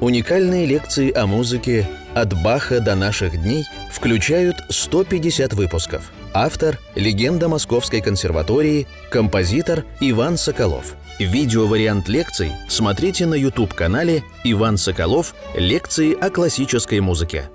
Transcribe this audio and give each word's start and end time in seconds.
Уникальные 0.00 0.64
лекции 0.64 1.12
о 1.12 1.26
музыке 1.26 1.84
«От 2.14 2.32
Баха 2.40 2.78
до 2.78 2.94
наших 2.94 3.32
дней» 3.42 3.64
включают 3.90 4.56
150 4.68 5.54
выпусков. 5.54 6.12
Автор– 6.32 6.78
легенда 6.94 7.48
Московской 7.48 8.00
консерватории, 8.00 8.86
композитор 9.10 9.84
Иван 9.98 10.36
Соколов. 10.36 10.94
Видеовариант 11.18 12.08
лекций 12.08 12.52
смотрите 12.68 13.26
на 13.26 13.34
YouTube-канале 13.34 14.22
«Иван 14.44 14.76
Соколов. 14.76 15.34
Лекции 15.56 16.14
о 16.14 16.30
классической 16.30 17.00
музыке». 17.00 17.50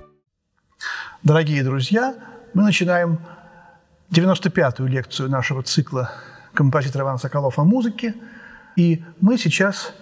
Дорогие 1.23 1.64
друзья, 1.64 2.14
мы 2.54 2.64
начинаем 2.64 3.20
95-ю 4.12 4.86
лекцию 4.88 5.30
нашего 5.30 5.64
цикла 5.64 6.12
«Композитор 6.54 7.04
Иван 7.04 7.20
Соколов 7.20 7.57
о 7.57 7.64
музыке». 7.64 8.16
И 8.75 9.02
мы 9.21 9.38
сейчас 9.38 9.94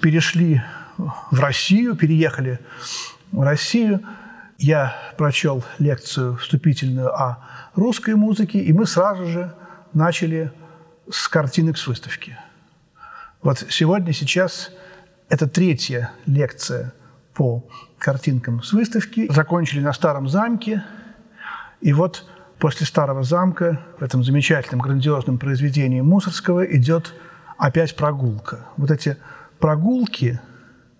перешли 0.00 0.60
в 0.96 1.40
Россию, 1.40 1.96
переехали 1.96 2.60
в 3.32 3.40
Россию. 3.40 4.02
Я 4.58 4.94
прочел 5.16 5.64
лекцию 5.78 6.36
вступительную 6.36 7.12
о 7.12 7.44
русской 7.74 8.14
музыке, 8.14 8.60
и 8.60 8.72
мы 8.72 8.86
сразу 8.86 9.26
же 9.26 9.54
начали 9.92 10.52
с 11.10 11.28
картинок 11.28 11.76
с 11.76 11.86
выставки. 11.86 12.38
Вот 13.42 13.66
сегодня, 13.68 14.12
сейчас, 14.12 14.70
это 15.28 15.48
третья 15.48 16.12
лекция 16.26 16.94
по 17.34 17.64
картинкам 17.98 18.62
с 18.62 18.72
выставки. 18.72 19.30
Закончили 19.30 19.80
на 19.80 19.92
Старом 19.92 20.28
замке, 20.28 20.84
и 21.80 21.92
вот 21.92 22.24
после 22.58 22.86
Старого 22.86 23.24
замка 23.24 23.80
в 23.98 24.02
этом 24.02 24.22
замечательном, 24.22 24.80
грандиозном 24.80 25.38
произведении 25.38 26.00
Мусорского 26.00 26.64
идет 26.64 27.12
опять 27.58 27.96
прогулка. 27.96 28.66
Вот 28.76 28.90
эти 28.90 29.16
прогулки– 29.58 30.40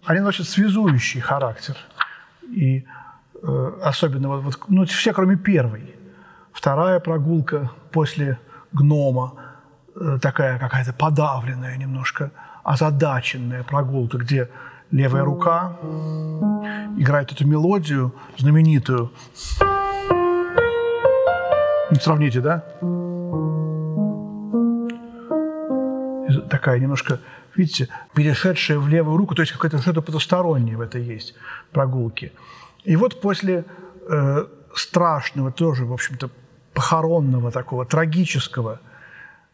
они 0.06 0.20
носят 0.20 0.48
связующий 0.48 1.20
характер. 1.20 1.76
И 2.50 2.84
э, 3.42 3.72
особенно 3.82 4.28
вот, 4.28 4.42
вот, 4.42 4.58
ну, 4.68 4.84
все, 4.84 5.12
кроме 5.12 5.36
первой. 5.36 5.94
Вторая 6.52 7.00
прогулка 7.00 7.70
после 7.90 8.38
гнома, 8.72 9.34
э, 9.96 10.18
такая 10.20 10.58
какая-то 10.58 10.92
подавленная 10.92 11.76
немножко, 11.76 12.30
озадаченная 12.62 13.62
прогулка, 13.62 14.18
где 14.18 14.48
левая 14.90 15.24
рука 15.24 15.76
играет 16.96 17.32
эту 17.32 17.46
мелодию 17.46 18.14
знаменитую. 18.36 19.10
Сравните, 22.00 22.40
да? 22.40 22.64
Такая 26.50 26.78
немножко 26.78 27.20
видите, 27.56 27.88
перешедшая 28.14 28.78
в 28.78 28.88
левую 28.88 29.16
руку, 29.16 29.34
то 29.34 29.42
есть 29.42 29.52
какое-то 29.52 29.78
что-то 29.78 30.02
потустороннее 30.02 30.76
в 30.76 30.80
этой 30.80 31.02
есть 31.02 31.34
прогулки. 31.72 32.32
И 32.84 32.96
вот 32.96 33.20
после 33.20 33.64
э, 34.08 34.46
страшного, 34.74 35.52
тоже, 35.52 35.84
в 35.84 35.92
общем-то, 35.92 36.30
похоронного 36.72 37.50
такого, 37.50 37.86
трагического, 37.86 38.80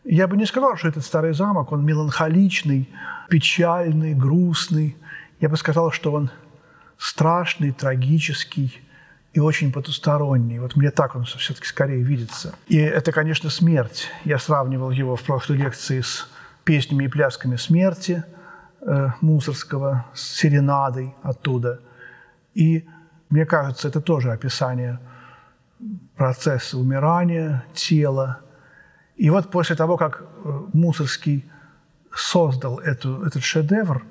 я 0.04 0.26
бы 0.26 0.36
не 0.36 0.46
сказал, 0.46 0.76
что 0.76 0.88
этот 0.88 1.04
старый 1.04 1.34
замок, 1.34 1.72
он 1.72 1.84
меланхоличный, 1.84 2.88
печальный, 3.28 4.14
грустный. 4.14 4.96
Я 5.40 5.48
бы 5.48 5.56
сказал, 5.56 5.92
что 5.92 6.12
он 6.12 6.30
страшный, 6.96 7.72
трагический 7.72 8.80
и 9.34 9.40
очень 9.40 9.72
потусторонний. 9.72 10.58
Вот 10.58 10.74
мне 10.74 10.90
так 10.90 11.16
он 11.16 11.24
все-таки 11.24 11.66
скорее 11.66 12.02
видится. 12.02 12.54
И 12.66 12.78
это, 12.78 13.12
конечно, 13.12 13.50
смерть. 13.50 14.08
Я 14.24 14.38
сравнивал 14.38 14.90
его 14.90 15.16
в 15.16 15.22
прошлой 15.22 15.58
лекции 15.58 16.00
с 16.00 16.28
песнями 16.64 17.04
и 17.04 17.08
плясками 17.08 17.56
смерти 17.56 18.24
э, 18.80 19.08
Мусорского, 19.20 20.06
с 20.14 20.22
серенадой 20.22 21.14
оттуда. 21.22 21.80
И 22.54 22.86
мне 23.28 23.46
кажется, 23.46 23.88
это 23.88 24.00
тоже 24.00 24.32
описание 24.32 24.98
процесса 26.16 26.76
умирания 26.78 27.64
тела. 27.74 28.40
И 29.16 29.30
вот 29.30 29.50
после 29.50 29.76
того, 29.76 29.96
как 29.96 30.22
э, 30.22 30.60
Мусорский 30.72 31.44
создал 32.14 32.78
эту, 32.78 33.22
этот 33.22 33.42
шедевр, 33.42 34.02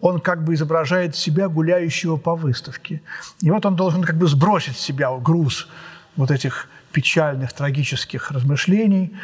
он 0.00 0.20
как 0.20 0.44
бы 0.44 0.54
изображает 0.54 1.16
себя 1.16 1.48
гуляющего 1.48 2.16
по 2.16 2.34
выставке. 2.34 3.00
И 3.40 3.50
вот 3.50 3.64
он 3.64 3.76
должен 3.76 4.02
как 4.02 4.16
бы 4.16 4.26
сбросить 4.26 4.76
с 4.76 4.80
себя 4.80 5.10
груз 5.18 5.68
вот 6.16 6.30
этих 6.30 6.68
печальных, 6.92 7.52
трагических 7.52 8.30
размышлений. 8.30 9.16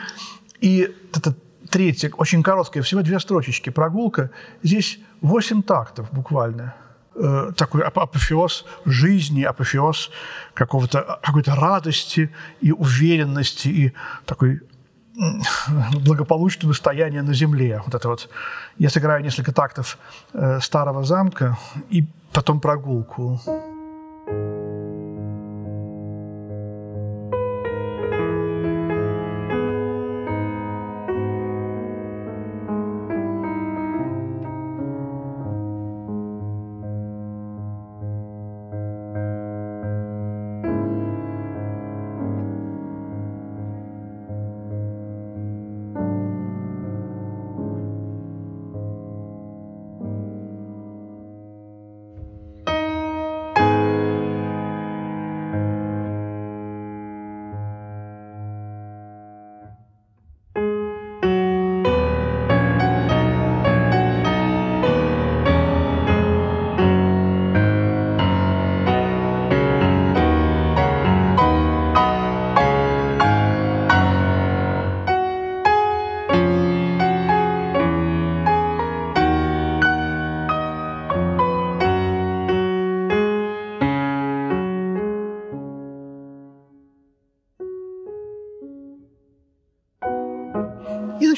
И 0.60 0.94
этот 1.12 1.37
третья, 1.70 2.10
очень 2.16 2.42
короткая, 2.42 2.82
всего 2.82 3.03
две 3.03 3.19
строчечки, 3.20 3.70
прогулка. 3.70 4.31
Здесь 4.62 4.98
восемь 5.20 5.62
тактов 5.62 6.08
буквально. 6.12 6.75
Э, 7.14 7.53
такой 7.56 7.82
апофеоз 7.82 8.64
жизни, 8.84 9.42
апофеоз 9.42 10.10
какого-то, 10.54 11.19
какой-то 11.22 11.54
радости 11.54 12.30
и 12.60 12.72
уверенности, 12.72 13.69
и 13.69 13.92
такой 14.26 14.60
благополучного 16.04 16.72
стояния 16.72 17.22
на 17.22 17.34
земле. 17.34 17.82
Вот 17.84 17.94
это 17.94 18.09
вот. 18.09 18.28
Я 18.78 18.91
сыграю 18.91 19.22
несколько 19.22 19.53
тактов 19.53 19.98
э, 20.32 20.60
старого 20.60 21.04
замка 21.04 21.59
и 21.91 22.06
потом 22.32 22.60
прогулку. 22.60 23.41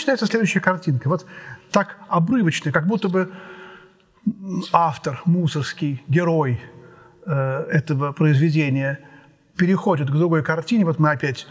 Начинается 0.02 0.26
следующая 0.26 0.60
картинка. 0.60 1.08
Вот 1.08 1.26
так 1.70 1.96
обрывочно, 2.08 2.72
как 2.72 2.86
будто 2.86 3.08
бы 3.08 3.32
автор, 4.72 5.22
мусорский 5.24 6.02
герой 6.08 6.60
э, 7.24 7.66
этого 7.70 8.12
произведения 8.12 8.98
переходит 9.56 10.10
к 10.10 10.12
другой 10.12 10.42
картине. 10.42 10.84
Вот 10.84 10.98
мы 10.98 11.10
опять 11.10 11.46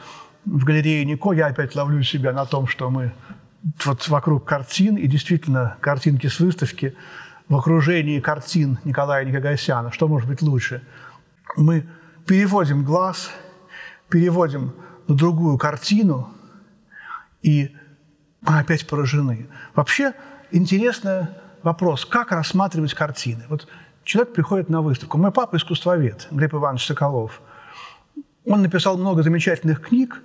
в 0.46 0.66
галерее 0.66 1.06
Нико, 1.06 1.32
я 1.32 1.48
опять 1.48 1.76
ловлю 1.76 2.04
себя 2.04 2.34
на 2.34 2.46
том, 2.46 2.68
что 2.68 2.90
мы 2.90 3.14
вот 3.86 4.08
вокруг 4.10 4.44
картин, 4.46 4.96
и 4.96 5.08
действительно 5.08 5.78
картинки 5.80 6.28
с 6.28 6.40
выставки, 6.40 6.96
в 7.48 7.56
окружении 7.56 8.20
картин 8.20 8.80
Николая 8.84 9.24
Никогасяна, 9.24 9.92
что 9.92 10.08
может 10.08 10.28
быть 10.28 10.42
лучше? 10.42 10.82
Мы 11.56 11.88
переводим 12.26 12.84
глаз, 12.84 13.32
переводим 14.10 14.74
на 15.08 15.16
другую 15.16 15.58
картину, 15.58 16.34
и 17.42 17.76
мы 18.42 18.60
опять 18.60 18.88
поражены. 18.88 19.48
Вообще 19.76 20.14
интересный 20.52 21.28
вопрос, 21.64 22.06
как 22.06 22.32
рассматривать 22.32 22.94
картины. 22.94 23.44
Вот 23.50 23.68
человек 24.04 24.34
приходит 24.34 24.70
на 24.70 24.82
выставку. 24.82 25.18
Мой 25.18 25.32
папа 25.32 25.58
искусствовед, 25.58 26.28
Глеб 26.32 26.54
Иванович 26.54 26.88
Соколов. 26.88 27.42
Он 28.46 28.64
написал 28.64 28.98
много 28.98 29.22
замечательных 29.22 29.82
книг, 29.82 30.22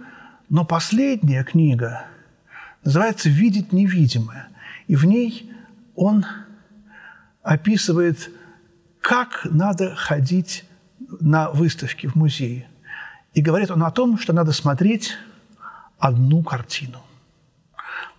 но 0.48 0.64
последняя 0.64 1.44
книга 1.44 2.06
называется 2.84 3.28
«Видеть 3.28 3.72
невидимое». 3.72 4.48
И 4.86 4.96
в 4.96 5.04
ней 5.04 5.52
он 5.94 6.24
описывает, 7.42 8.30
как 9.00 9.40
надо 9.44 9.94
ходить 9.94 10.64
на 11.20 11.50
выставки 11.50 12.06
в 12.06 12.14
музее. 12.14 12.66
И 13.34 13.42
говорит 13.42 13.70
он 13.70 13.82
о 13.82 13.90
том, 13.90 14.19
что 14.19 14.32
надо 14.32 14.52
смотреть 14.52 15.14
одну 15.98 16.42
картину– 16.42 17.02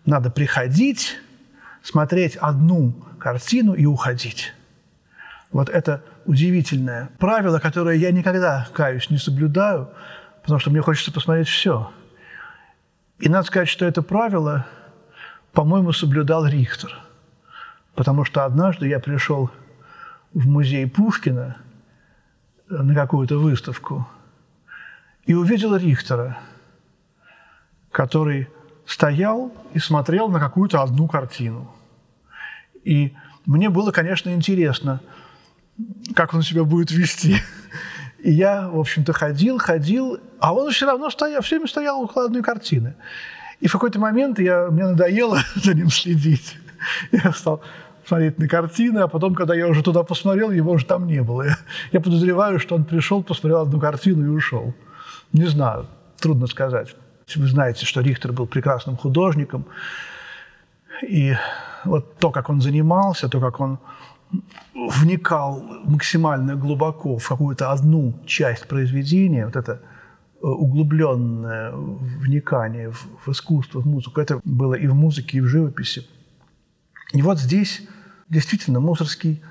надо 0.07 0.31
приходить, 0.31 1.19
смотреть 1.83 2.37
одну 2.37 2.93
картину 3.19 3.73
и 3.73 3.85
уходить. 3.85 4.53
Вот 5.51 5.69
это 5.69 6.03
удивительное 6.25 7.09
правило, 7.19 7.59
которое 7.59 7.97
я 7.97 8.11
никогда, 8.11 8.67
каюсь, 8.73 9.09
не 9.09 9.17
соблюдаю, 9.17 9.89
потому 10.41 10.59
что 10.59 10.71
мне 10.71 10.81
хочется 10.81 11.11
посмотреть 11.11 11.49
все. 11.49 11.91
И 13.19 13.27
надо 13.29 13.47
сказать, 13.47 13.67
что 13.67 13.85
это 13.85 14.01
правило, 14.01 14.65
по-моему, 15.51 15.91
соблюдал 15.91 16.45
Рихтер. 16.45 16.97
Потому 17.93 18.23
что 18.23 18.45
однажды 18.45 18.87
я 18.87 18.99
пришел 18.99 19.51
в 20.33 20.47
музей 20.47 20.87
Пушкина 20.87 21.57
на 22.69 22.95
какую-то 22.95 23.37
выставку 23.37 24.07
и 25.25 25.33
увидел 25.33 25.75
Рихтера, 25.75 26.37
который 27.91 28.47
стоял 28.87 29.51
и 29.73 29.79
смотрел 29.79 30.29
на 30.29 30.39
какую-то 30.39 30.81
одну 30.81 31.07
картину. 31.07 31.69
И 32.83 33.13
мне 33.45 33.69
было, 33.69 33.91
конечно, 33.91 34.29
интересно, 34.29 35.01
как 36.15 36.33
он 36.33 36.41
себя 36.41 36.63
будет 36.63 36.89
вести. 36.91 37.37
И 38.19 38.31
я, 38.31 38.67
в 38.67 38.79
общем-то, 38.79 39.13
ходил, 39.13 39.59
ходил, 39.59 40.19
а 40.39 40.53
он 40.53 40.71
все 40.71 40.85
равно 40.85 41.09
стоял, 41.09 41.41
все 41.41 41.55
время 41.55 41.67
стоял 41.67 42.01
около 42.01 42.25
одной 42.25 42.41
картины. 42.41 42.95
И 43.59 43.67
в 43.67 43.73
какой-то 43.73 43.99
момент 43.99 44.39
я, 44.39 44.69
мне 44.71 44.85
надоело 44.85 45.39
за 45.55 45.73
ним 45.73 45.89
следить. 45.89 46.57
Я 47.11 47.31
стал 47.33 47.61
смотреть 48.05 48.39
на 48.39 48.47
картины, 48.47 48.99
а 48.99 49.07
потом, 49.07 49.35
когда 49.35 49.53
я 49.53 49.67
уже 49.67 49.83
туда 49.83 50.03
посмотрел, 50.03 50.51
его 50.51 50.71
уже 50.71 50.85
там 50.85 51.07
не 51.07 51.21
было. 51.21 51.45
Я 51.91 51.99
подозреваю, 51.99 52.57
что 52.57 52.75
он 52.75 52.85
пришел, 52.85 53.21
посмотрел 53.21 53.61
одну 53.61 53.81
картину 53.81 54.25
и 54.25 54.29
ушел. 54.29 54.73
Не 55.33 55.45
знаю, 55.45 55.87
трудно 56.19 56.47
сказать. 56.47 56.95
Вы 57.35 57.47
знаете, 57.47 57.85
что 57.85 58.01
Рихтер 58.01 58.31
был 58.31 58.47
прекрасным 58.47 58.95
художником, 58.95 59.65
и 61.07 61.35
вот 61.85 62.17
то, 62.17 62.31
как 62.31 62.49
он 62.49 62.61
занимался, 62.61 63.29
то, 63.29 63.39
как 63.39 63.59
он 63.59 63.79
вникал 64.73 65.63
максимально 65.85 66.55
глубоко 66.55 67.17
в 67.17 67.27
какую-то 67.27 67.71
одну 67.71 68.13
часть 68.25 68.67
произведения, 68.67 69.45
вот 69.45 69.55
это 69.55 69.71
э, 69.71 70.47
углубленное 70.47 71.71
вникание 71.71 72.91
в, 72.91 73.07
в 73.25 73.29
искусство, 73.29 73.79
в 73.79 73.87
музыку, 73.87 74.19
это 74.19 74.41
было 74.43 74.73
и 74.73 74.87
в 74.87 74.95
музыке, 74.95 75.37
и 75.37 75.41
в 75.41 75.47
живописи. 75.47 76.07
И 77.13 77.21
вот 77.21 77.39
здесь 77.39 77.87
действительно 78.29 78.79
Мусорский 78.79 79.41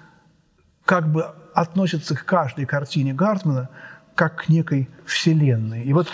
как 0.85 1.11
бы 1.11 1.25
относится 1.55 2.15
к 2.15 2.25
каждой 2.25 2.67
картине 2.67 3.15
Гартмана 3.15 3.71
как 4.15 4.45
к 4.45 4.49
некой 4.49 4.89
вселенной. 5.05 5.83
И 5.85 5.93
вот 5.93 6.09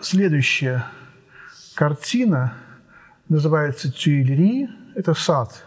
следующая 0.00 0.86
картина 1.74 2.54
называется 3.28 3.92
«Тюильри». 3.92 4.68
Это 4.94 5.14
сад 5.14 5.66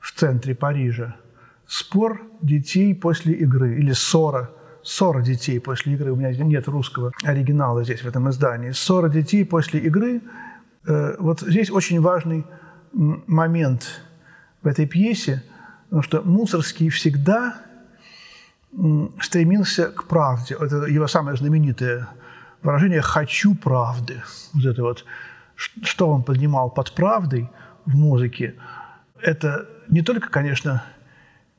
в 0.00 0.12
центре 0.12 0.54
Парижа– 0.54 1.16
спор 1.68 2.22
детей 2.40 2.94
после 2.94 3.34
игры 3.34 3.78
или 3.78 3.92
ссора, 3.92 4.50
ссора 4.82 5.22
детей 5.22 5.60
после 5.60 5.94
игры. 5.94 6.10
У 6.10 6.16
меня 6.16 6.32
нет 6.32 6.66
русского 6.66 7.12
оригинала 7.22 7.84
здесь, 7.84 8.02
в 8.02 8.06
этом 8.08 8.28
издании. 8.30 8.72
Ссора 8.72 9.08
детей 9.08 9.44
после 9.44 9.80
игры. 9.80 10.22
Э, 10.86 11.14
вот 11.18 11.40
здесь 11.42 11.70
очень 11.70 12.00
важный 12.00 12.44
момент 12.92 14.00
в 14.62 14.66
этой 14.66 14.86
пьесе, 14.86 15.44
потому 15.84 16.02
что 16.02 16.22
Мусорский 16.22 16.88
всегда 16.88 17.60
стремился 19.20 19.88
к 19.88 20.04
правде. 20.04 20.56
Это 20.58 20.86
его 20.86 21.06
самое 21.06 21.36
знаменитое 21.36 22.08
выражение 22.62 23.00
«хочу 23.00 23.54
правды». 23.54 24.22
Вот 24.54 24.64
это 24.64 24.82
вот, 24.82 25.04
что 25.56 26.10
он 26.10 26.22
поднимал 26.22 26.70
под 26.70 26.92
правдой 26.92 27.50
в 27.84 27.96
музыке, 27.96 28.54
это 29.20 29.68
не 29.88 30.02
только, 30.02 30.28
конечно, 30.28 30.84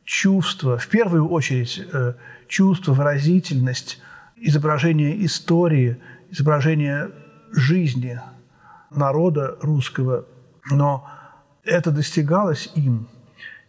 чувство, 0.03 0.77
в 0.77 0.87
первую 0.87 1.27
очередь 1.29 1.81
э, 1.91 2.13
чувство, 2.47 2.93
выразительность, 2.93 4.01
изображение 4.35 5.25
истории, 5.25 6.01
изображение 6.31 7.11
жизни 7.51 8.19
народа 8.89 9.57
русского. 9.61 10.25
Но 10.71 11.07
это 11.63 11.91
достигалось 11.91 12.71
им 12.75 13.07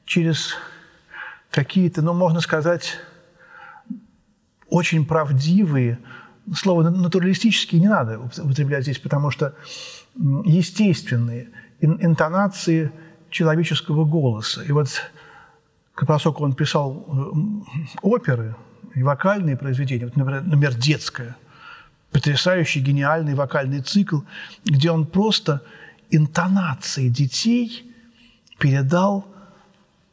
через 0.05 0.57
какие-то, 1.51 2.03
ну, 2.03 2.15
можно 2.15 2.41
сказать, 2.41 2.99
очень 4.69 5.05
правдивые, 5.05 5.99
слово 6.55 6.83
натуралистические 6.91 7.81
не 7.81 7.89
надо 7.89 8.19
употреблять 8.19 8.83
здесь, 8.83 8.99
потому 8.99 9.31
что 9.31 9.55
естественные 10.45 11.49
интонации 11.81 12.93
человеческого 13.31 14.05
голоса. 14.05 14.63
И 14.63 14.73
вот 14.73 14.89
поскольку 16.07 16.45
он 16.45 16.55
писал 16.55 17.07
оперы 18.03 18.57
и 18.95 19.03
вокальные 19.03 19.57
произведения, 19.57 20.07
вот, 20.07 20.17
например, 20.17 20.43
например, 20.43 20.75
детское, 20.75 21.37
потрясающий, 22.11 22.81
гениальный 22.81 23.35
вокальный 23.35 23.81
цикл, 23.81 24.21
где 24.65 24.91
он 24.91 25.07
просто 25.07 25.63
интонации 26.11 27.09
детей 27.09 27.85
передал 28.59 29.27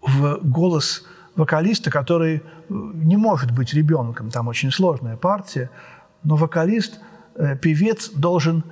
в 0.02 0.40
голос 0.44 1.06
вокалиста, 1.36 1.90
который 1.90 2.38
э, 2.38 2.42
не 2.70 3.18
может 3.18 3.52
быть 3.52 3.74
ребенком, 3.74 4.30
там 4.32 4.48
очень 4.48 4.72
сложная 4.72 5.18
партия, 5.18 5.70
но 6.24 6.36
вокалист, 6.36 7.00
э, 7.36 7.58
певец 7.58 8.10
должен 8.10 8.64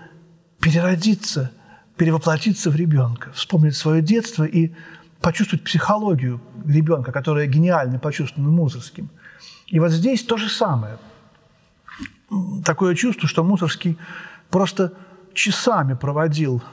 переродиться, 0.60 1.52
перевоплотиться 1.98 2.70
в 2.70 2.76
ребенка, 2.76 3.32
вспомнить 3.34 3.76
свое 3.76 4.02
детство 4.02 4.44
и 4.44 4.74
почувствовать 5.22 5.64
психологию 5.64 6.42
ребенка, 6.66 7.12
которая 7.12 7.48
гениально 7.48 8.00
почувствована 8.00 8.52
Мусорским. 8.52 9.10
И 9.68 9.80
вот 9.80 9.92
здесь 9.92 10.24
то 10.24 10.38
же 10.38 10.50
самое. 10.50 10.98
Такое 12.64 12.96
чувство, 12.96 13.28
что 13.28 13.44
Мусорский 13.44 13.98
просто 14.50 14.94
часами 15.34 15.94
проводил 15.94 16.64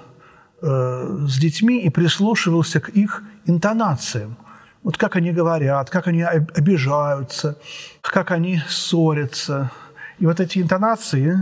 э, 0.61 1.27
с 1.29 1.39
детьми 1.39 1.81
и 1.83 1.91
прислушивался 1.91 2.81
к 2.81 2.89
их 2.91 3.23
интонациям. 3.47 4.37
Вот 4.83 4.97
как 4.97 5.17
они 5.17 5.33
говорят, 5.33 5.91
как 5.91 6.09
они 6.09 6.23
обижаются, 6.23 7.59
как 8.01 8.31
они 8.31 8.61
ссорятся. 8.69 9.71
И 10.19 10.27
вот 10.27 10.41
эти 10.41 10.59
интонации 10.59 11.37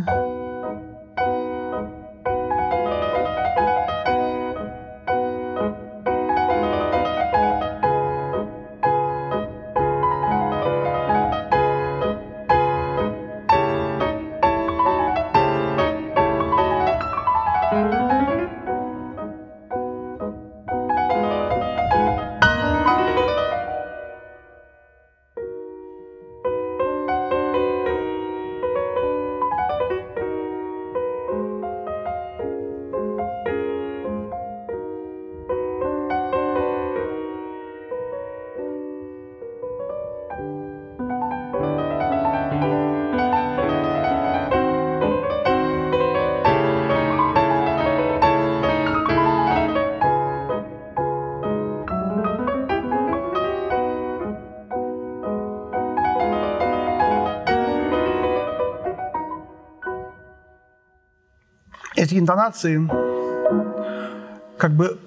эти 62.11 62.19
интонации 62.19 62.89
как 64.59 64.73
бы 64.73 64.99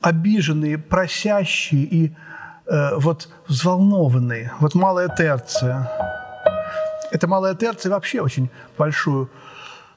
обиженные, 0.00 0.78
просящие 0.78 1.82
и 1.82 2.16
э, 2.66 2.96
вот 2.96 3.28
взволнованные. 3.48 4.52
Вот 4.60 4.74
малая 4.74 5.08
терция. 5.08 5.90
Эта 7.10 7.26
малая 7.26 7.54
терция 7.54 7.90
вообще 7.90 8.20
очень 8.20 8.48
большую 8.78 9.30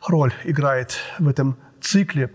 роль 0.06 0.34
играет 0.44 0.98
в 1.20 1.28
этом 1.28 1.58
цикле. 1.80 2.34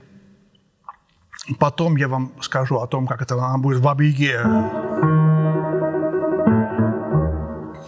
Потом 1.59 1.97
я 1.97 2.09
вам 2.09 2.33
скажу 2.41 2.77
о 2.77 2.87
том, 2.87 3.07
как 3.07 3.23
это 3.23 3.35
она 3.35 3.59
будет 3.59 3.81
в 3.81 3.89
Абиге. 3.89 4.41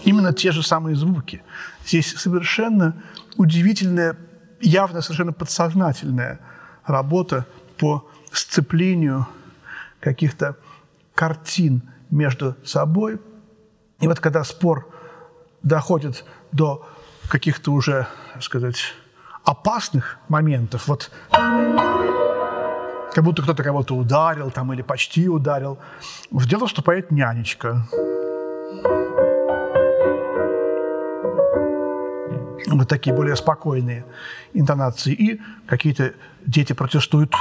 Именно 0.05 0.33
те 0.33 0.51
же 0.51 0.63
самые 0.63 0.97
звуки. 0.97 1.43
Здесь 1.87 2.15
совершенно 2.17 3.03
удивительная 3.37 4.17
явно 4.61 5.01
совершенно 5.03 5.33
подсознательная 5.33 6.41
работа 6.85 7.47
по 7.79 8.09
сцеплению 8.33 9.27
каких-то 10.01 10.57
картин 11.15 11.83
между 12.11 12.57
собой 12.65 13.21
И 14.01 14.09
вот 14.09 14.19
когда 14.21 14.45
спор 14.45 14.89
доходит 15.63 16.25
до 16.53 16.89
каких-то 17.29 17.73
уже, 17.73 18.07
так 18.33 18.43
сказать, 18.43 18.95
опасных 19.45 20.19
моментов, 20.29 20.89
вот 20.89 21.11
как 23.13 23.25
будто 23.25 23.43
кто-то 23.43 23.63
кого-то 23.63 23.95
ударил 23.95 24.51
там 24.51 24.73
или 24.73 24.83
почти 24.83 25.29
ударил, 25.29 25.79
в 26.31 26.47
дело 26.47 26.67
вступает 26.67 27.11
нянечка. 27.11 27.87
Вот 32.71 32.89
такие 32.89 33.15
более 33.15 33.37
спокойные 33.37 34.05
интонации. 34.55 35.13
И 35.13 35.41
какие-то 35.67 36.13
дети 36.47 36.73
протестуют. 36.73 37.35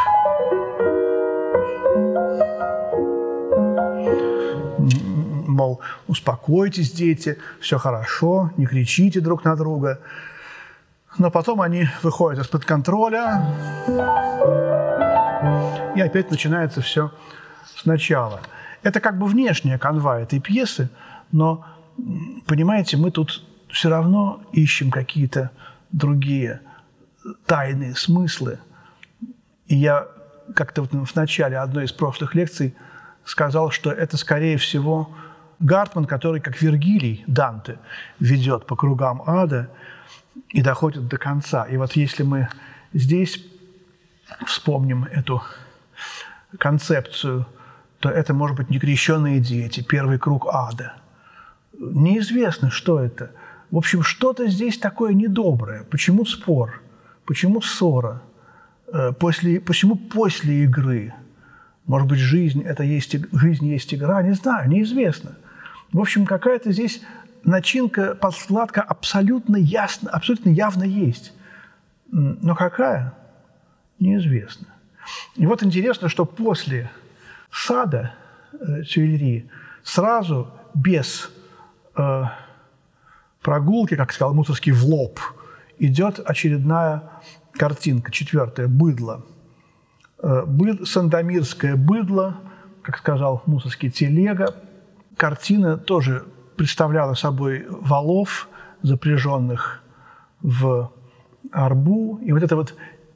Мол, 5.48 5.82
успокойтесь, 6.08 6.92
дети, 6.92 7.38
все 7.60 7.78
хорошо, 7.78 8.52
не 8.58 8.66
кричите 8.66 9.20
друг 9.20 9.44
на 9.44 9.56
друга. 9.56 10.00
Но 11.18 11.30
потом 11.32 11.62
они 11.62 11.88
выходят 12.02 12.40
из-под 12.46 12.66
контроля, 12.66 13.44
и 15.96 16.02
опять 16.02 16.32
начинается 16.32 16.82
все 16.82 17.12
сначала. 17.76 18.40
Это 18.84 19.02
как 19.02 19.18
бы 19.18 19.26
внешняя 19.26 19.78
канва 19.78 20.22
этой 20.22 20.40
пьесы, 20.40 20.90
но, 21.32 21.66
понимаете, 22.46 22.96
мы 22.96 23.12
тут 23.12 23.44
все 23.70 23.90
равно 23.90 24.42
ищем 24.52 24.92
какие-то 24.92 25.52
другие 25.92 26.62
тайные 27.46 27.96
смыслы. 27.96 28.60
И 29.68 29.76
я 29.76 30.08
как-то 30.56 30.82
вот 30.82 30.92
в 30.92 31.16
начале 31.16 31.58
одной 31.58 31.86
из 31.86 31.92
прошлых 31.92 32.36
лекций 32.36 32.76
сказал, 33.24 33.72
что 33.72 33.92
это, 33.92 34.18
скорее 34.18 34.58
всего, 34.58 35.10
Гартман, 35.60 36.06
который, 36.06 36.42
как 36.42 36.62
Вергилий 36.62 37.24
Данте, 37.28 37.80
ведет 38.20 38.66
по 38.66 38.76
кругам 38.76 39.22
ада 39.26 39.70
и 40.50 40.62
доходит 40.62 41.08
до 41.08 41.18
конца. 41.18 41.66
И 41.66 41.78
вот 41.78 41.94
если 41.94 42.24
мы 42.24 42.48
здесь 42.94 43.46
вспомним 44.46 45.06
эту 45.06 45.44
концепцию, 46.58 47.46
то 48.00 48.10
это, 48.10 48.34
может 48.34 48.56
быть, 48.56 48.70
некрещенные 48.70 49.40
дети, 49.40 49.82
первый 49.82 50.18
круг 50.18 50.48
ада. 50.50 50.94
Неизвестно, 51.78 52.72
что 52.72 53.00
это. 53.00 53.32
В 53.72 53.78
общем, 53.78 54.04
что-то 54.04 54.48
здесь 54.48 54.78
такое 54.78 55.14
недоброе. 55.14 55.84
Почему 55.84 56.26
спор? 56.26 56.82
Почему 57.26 57.62
ссора? 57.62 58.22
Э, 58.92 59.12
после, 59.12 59.60
почему 59.60 59.96
после 59.96 60.64
игры? 60.64 61.14
Может 61.86 62.08
быть, 62.08 62.20
жизнь, 62.20 62.62
это 62.64 62.84
есть, 62.84 63.16
жизнь 63.34 63.68
есть 63.68 63.94
игра? 63.94 64.22
Не 64.24 64.34
знаю, 64.34 64.70
неизвестно. 64.70 65.36
В 65.92 66.00
общем, 66.00 66.26
какая-то 66.26 66.72
здесь 66.72 67.02
начинка, 67.44 68.16
подкладка 68.16 68.82
абсолютно 68.82 69.58
ясно, 69.58 70.10
абсолютно 70.10 70.50
явно 70.50 70.84
есть. 70.84 71.34
Но 72.12 72.56
какая? 72.56 73.14
Неизвестно. 74.00 74.68
И 75.36 75.46
вот 75.46 75.64
интересно, 75.64 76.10
что 76.10 76.26
после 76.26 76.90
сада 77.52 78.14
э, 78.54 78.84
Тюильри 78.84 79.50
сразу 79.84 80.52
без 80.74 81.32
э, 81.96 82.24
прогулки, 83.50 83.96
как 83.96 84.12
сказал 84.12 84.36
Мусорский, 84.36 84.72
в 84.72 84.86
лоб 84.86 85.20
идет 85.80 86.20
очередная 86.24 87.02
картинка, 87.54 88.12
четвертая, 88.12 88.68
быдло. 88.68 89.26
Э, 90.22 90.44
быд, 90.46 90.88
сандомирское 90.88 91.76
быдло, 91.76 92.36
как 92.84 93.00
сказал 93.00 93.42
Мусорский, 93.48 93.90
телега. 93.90 94.54
Картина 95.18 95.78
тоже 95.78 96.26
представляла 96.58 97.16
собой 97.16 97.66
валов, 97.68 98.48
запряженных 98.84 99.82
в 100.44 100.92
арбу. 101.52 102.20
И 102.22 102.32
вот 102.32 102.44
эта 102.44 102.56
вот 102.56 102.76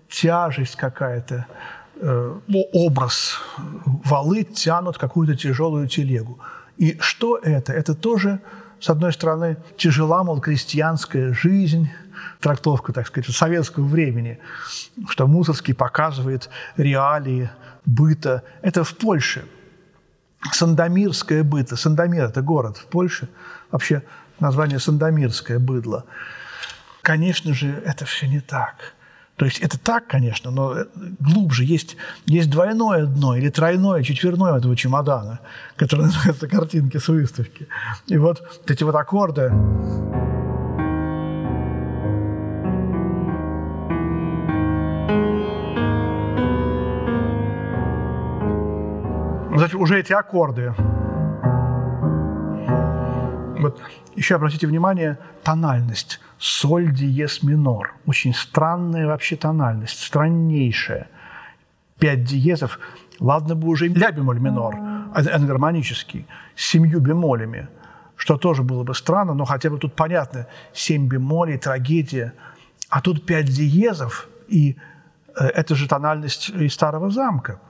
тяжесть 0.09 0.77
какая-то, 0.77 1.45
э, 2.01 2.39
образ 2.73 3.37
валы 4.03 4.45
тянут 4.45 4.97
какую-то 4.97 5.35
тяжелую 5.35 5.87
телегу. 5.87 6.39
И 6.77 6.97
что 6.99 7.37
это? 7.37 7.71
Это 7.71 7.93
тоже, 7.93 8.39
с 8.83 8.89
одной 8.89 9.13
стороны, 9.13 9.55
тяжела, 9.77 10.25
мол, 10.25 10.41
крестьянская 10.41 11.33
жизнь, 11.33 11.89
трактовка, 12.41 12.91
так 12.91 13.07
сказать, 13.07 13.33
советского 13.33 13.85
времени, 13.85 14.39
что 15.07 15.25
Мусорский 15.25 15.73
показывает 15.73 16.49
реалии 16.75 17.49
быта. 17.85 18.43
Это 18.61 18.83
в 18.83 18.93
Польше. 18.97 19.45
Сандомирское 20.51 21.45
быто. 21.45 21.77
Сандомир– 21.77 22.25
это 22.25 22.41
город 22.41 22.75
в 22.75 22.87
Польше. 22.87 23.29
Вообще 23.71 24.03
название 24.41 24.79
Сандомирское 24.79 25.59
быдло. 25.59 26.03
Конечно 27.01 27.53
же, 27.53 27.81
это 27.85 28.03
все 28.03 28.27
не 28.27 28.41
так. 28.41 28.95
То 29.35 29.45
есть 29.45 29.59
это 29.59 29.79
так, 29.79 30.07
конечно, 30.07 30.51
но 30.51 30.75
глубже 31.19 31.63
есть, 31.65 31.97
есть 32.25 32.51
двойное 32.51 33.05
дно 33.05 33.35
или 33.35 33.49
тройное, 33.49 34.03
четверное 34.03 34.57
этого 34.57 34.75
чемодана, 34.75 35.39
которое 35.75 36.03
называется 36.07 36.47
картинки 36.47 36.97
с 36.97 37.07
выставки. 37.07 37.67
И 38.07 38.17
вот 38.17 38.61
эти 38.67 38.83
вот 38.83 38.95
аккорды... 38.95 39.51
Значит, 49.55 49.75
уже 49.75 49.99
эти 49.99 50.11
аккорды. 50.13 50.73
Вот 53.63 53.81
еще 54.15 54.35
обратите 54.35 54.67
внимание, 54.67 55.17
тональность– 55.43 56.19
соль 56.37 56.91
диез 56.91 57.41
минор. 57.41 57.95
Очень 58.05 58.33
странная 58.33 59.07
вообще 59.07 59.37
тональность, 59.37 59.99
страннейшая. 60.03 61.07
Пять 61.99 62.25
диезов, 62.25 62.79
ладно 63.19 63.55
бы 63.55 63.69
уже 63.69 63.87
ля 63.87 64.11
бемоль 64.11 64.39
минор, 64.39 64.75
ангармонический, 65.15 66.27
с 66.55 66.65
семью 66.65 66.99
бемолями, 66.99 67.69
что 68.17 68.37
тоже 68.37 68.61
было 68.61 68.83
бы 68.83 68.93
странно, 68.93 69.33
но 69.33 69.45
хотя 69.45 69.69
бы 69.69 69.77
тут 69.77 69.95
понятно, 69.95 70.47
семь 70.73 71.07
бемолей, 71.07 71.57
трагедия, 71.57 72.33
а 72.89 72.99
тут 72.99 73.25
пять 73.25 73.45
диезов, 73.45 74.27
и 74.49 74.77
э, 75.35 75.45
это 75.45 75.75
же 75.75 75.87
тональность 75.87 76.49
из 76.49 76.73
Старого 76.73 77.09
замка. 77.09 77.61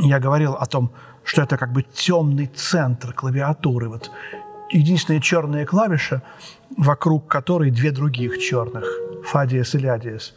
Я 0.00 0.20
говорил 0.20 0.54
о 0.54 0.66
том, 0.66 0.92
что 1.24 1.42
это 1.42 1.56
как 1.56 1.72
бы 1.72 1.82
темный 1.82 2.46
центр 2.46 3.12
клавиатуры, 3.12 3.88
вот 3.88 4.10
единственная 4.78 5.20
черная 5.20 5.64
клавиша, 5.64 6.22
вокруг 6.76 7.28
которой 7.28 7.70
две 7.70 7.90
других 7.90 8.38
черных, 8.38 8.84
фа 9.24 9.46
диез 9.46 9.74
и 9.74 9.78
ля 9.78 9.98
диез. 9.98 10.34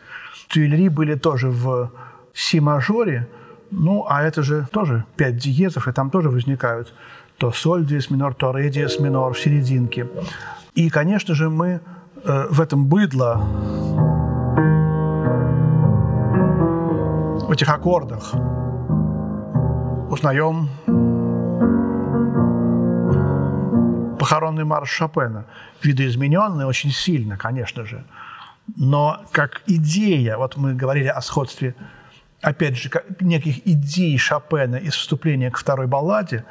Тюильри 0.49 0.89
были 0.89 1.15
тоже 1.15 1.49
в 1.49 1.91
си-мажоре, 2.33 3.27
ну, 3.71 4.05
а 4.07 4.23
это 4.23 4.43
же 4.43 4.67
тоже 4.71 5.03
пять 5.15 5.37
диезов, 5.37 5.87
и 5.87 5.91
там 5.91 6.09
тоже 6.09 6.29
возникают 6.29 6.93
то 7.37 7.51
соль 7.51 7.85
диез 7.85 8.09
минор, 8.09 8.33
то 8.33 8.51
ре 8.51 8.69
диез 8.69 8.99
минор 8.99 9.33
в 9.33 9.39
серединке. 9.39 10.07
И, 10.73 10.89
конечно 10.89 11.35
же, 11.35 11.49
мы 11.49 11.81
э, 12.23 12.47
в 12.49 12.61
этом 12.61 12.87
быдло, 12.87 13.35
в 17.47 17.51
этих 17.51 17.69
аккордах 17.69 18.33
узнаем 20.09 20.69
похоронный 24.17 24.63
марш 24.63 24.89
Шопена. 24.89 25.45
Видоизмененный 25.83 26.65
очень 26.65 26.91
сильно, 26.91 27.37
конечно 27.37 27.85
же. 27.85 28.03
Но 28.75 29.23
как 29.31 29.61
идея, 29.67 30.37
вот 30.37 30.57
мы 30.57 30.73
говорили 30.73 31.07
о 31.07 31.21
сходстве, 31.21 31.75
опять 32.41 32.77
же, 32.77 32.89
неких 33.19 33.65
идей 33.65 34.17
Шопена 34.17 34.75
из 34.75 34.93
вступления 34.93 35.51
к 35.51 35.57
второй 35.57 35.87
балладе 35.87 36.45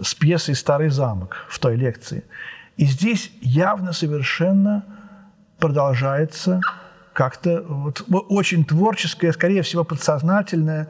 с 0.00 0.14
пьесой 0.14 0.54
«Старый 0.54 0.90
замок» 0.90 1.46
в 1.48 1.58
той 1.58 1.76
лекции. 1.76 2.24
И 2.76 2.84
здесь 2.84 3.30
явно 3.40 3.92
совершенно 3.92 4.84
продолжается 5.58 6.60
как-то 7.12 7.62
вот 7.62 8.04
очень 8.08 8.64
творческое, 8.64 9.32
скорее 9.32 9.62
всего, 9.62 9.84
подсознательное 9.84 10.88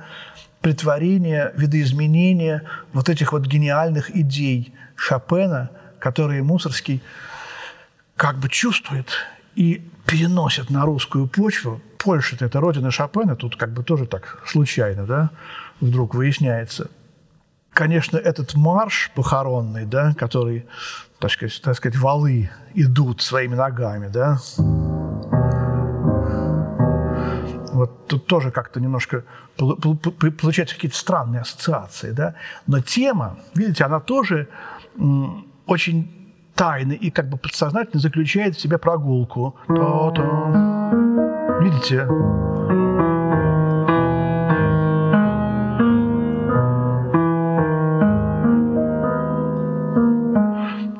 притворение, 0.60 1.52
видоизменение 1.56 2.62
вот 2.92 3.08
этих 3.08 3.32
вот 3.32 3.46
гениальных 3.46 4.16
идей 4.16 4.72
Шопена– 4.96 5.70
которые 6.02 6.42
Мусорский 6.42 7.00
как 8.16 8.38
бы 8.38 8.48
чувствует 8.48 9.06
и 9.54 9.88
переносит 10.04 10.68
на 10.68 10.84
русскую 10.84 11.28
почву. 11.28 11.80
Польша– 11.96 12.36
это 12.40 12.58
родина 12.58 12.90
Шопена, 12.90 13.36
тут 13.36 13.54
как 13.54 13.72
бы 13.72 13.84
тоже 13.84 14.06
так 14.06 14.42
случайно, 14.44 15.06
да, 15.06 15.30
вдруг 15.80 16.16
выясняется. 16.16 16.90
Конечно, 17.72 18.16
этот 18.16 18.54
марш 18.56 19.12
похоронный, 19.14 19.86
да, 19.86 20.12
который, 20.14 20.66
так 21.20 21.30
сказать, 21.30 21.62
так 21.62 21.76
сказать, 21.76 21.96
валы 21.96 22.50
идут 22.74 23.22
своими 23.22 23.54
ногами, 23.54 24.08
да, 24.08 24.38
вот 27.72 28.08
тут 28.08 28.26
тоже 28.26 28.50
как-то 28.50 28.80
немножко 28.80 29.24
получаются 29.56 30.74
какие-то 30.74 30.96
странные 30.96 31.42
ассоциации, 31.42 32.10
да. 32.10 32.34
Но 32.66 32.80
тема, 32.80 33.38
видите, 33.54 33.84
она 33.84 34.00
тоже 34.00 34.48
очень 35.66 36.32
тайно 36.54 36.92
и 36.92 37.10
как 37.10 37.28
бы 37.28 37.36
подсознательно 37.38 38.00
заключает 38.00 38.56
в 38.56 38.60
себе 38.60 38.78
прогулку. 38.78 39.56
То-то. 39.68 40.92
Видите? 41.60 42.06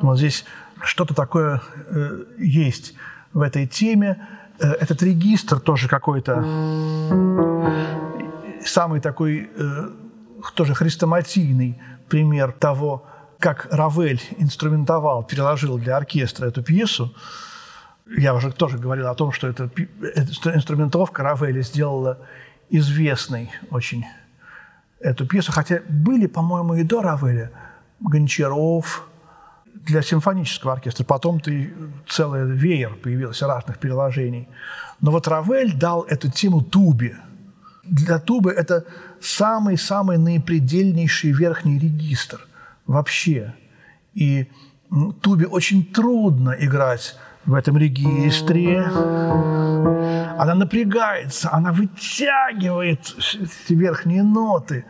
Вот 0.01 0.17
здесь 0.17 0.45
что-то 0.81 1.13
такое 1.13 1.61
э, 1.87 2.25
есть 2.37 2.93
в 3.33 3.41
этой 3.41 3.67
теме. 3.67 4.27
Э, 4.59 4.71
этот 4.73 5.01
регистр 5.01 5.59
тоже 5.59 5.87
какой-то 5.87 6.43
самый 8.65 8.99
такой 8.99 9.49
э, 9.55 9.89
тоже 10.55 10.73
хрестоматийный 10.73 11.81
пример 12.09 12.51
того, 12.51 13.05
как 13.39 13.67
Равель 13.71 14.21
инструментовал, 14.37 15.23
переложил 15.23 15.77
для 15.77 15.97
оркестра 15.97 16.47
эту 16.47 16.63
пьесу. 16.63 17.13
Я 18.17 18.33
уже 18.33 18.51
тоже 18.51 18.77
говорил 18.77 19.07
о 19.07 19.15
том, 19.15 19.31
что 19.31 19.47
эта, 19.47 19.69
эта 20.01 20.55
инструментовка 20.55 21.23
Равеля 21.23 21.61
сделала 21.61 22.19
известной 22.69 23.51
очень 23.69 24.05
эту 24.99 25.25
пьесу, 25.25 25.51
хотя 25.51 25.81
были, 25.87 26.27
по-моему, 26.27 26.75
и 26.75 26.83
до 26.83 27.01
Равеля 27.01 27.51
Гончаров, 27.99 29.07
для 29.73 30.01
симфонического 30.01 30.73
оркестра. 30.73 31.03
Потом-то 31.03 31.51
целый 32.07 32.49
веер 32.51 32.95
появился 32.95 33.47
разных 33.47 33.79
переложений. 33.79 34.47
Но 35.01 35.11
вот 35.11 35.27
Равель 35.27 35.73
дал 35.73 36.03
эту 36.03 36.31
тему 36.31 36.61
тубе. 36.61 37.17
Для 37.83 38.19
тубы 38.19 38.51
это 38.51 38.85
самый-самый 39.19 40.17
наипредельнейший 40.17 41.31
верхний 41.31 41.79
регистр 41.79 42.47
вообще. 42.85 43.53
И 44.13 44.47
тубе 45.21 45.47
очень 45.47 45.85
трудно 45.85 46.55
играть 46.59 47.15
в 47.45 47.53
этом 47.53 47.77
регистре. 47.77 48.83
Она 50.37 50.55
напрягается, 50.55 51.51
она 51.51 51.71
вытягивает 51.71 53.15
верхние 53.69 54.23
ноты. 54.23 54.85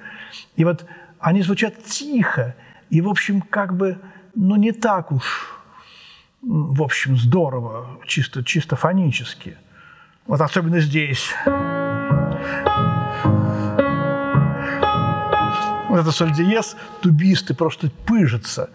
И 0.56 0.64
вот 0.64 0.86
они 1.20 1.42
звучат 1.42 1.84
тихо. 1.84 2.56
И, 2.90 3.02
в 3.02 3.10
общем, 3.10 3.42
как 3.42 3.76
бы 3.76 3.98
ну, 4.36 4.56
не 4.56 4.72
так 4.72 5.12
уж, 5.12 5.52
в 6.42 6.82
общем, 6.82 7.18
здорово, 7.18 8.00
чисто, 8.08 8.44
чисто 8.44 8.76
фонически. 8.76 9.58
Вот 10.26 10.42
особенно 10.42 10.80
здесь. 10.80 11.34
Вот 15.94 16.00
это 16.00 16.12
соль 16.12 16.34
диез, 16.34 16.76
тубисты 17.02 17.54
просто 17.54 17.92
пыжатся. 18.06 18.70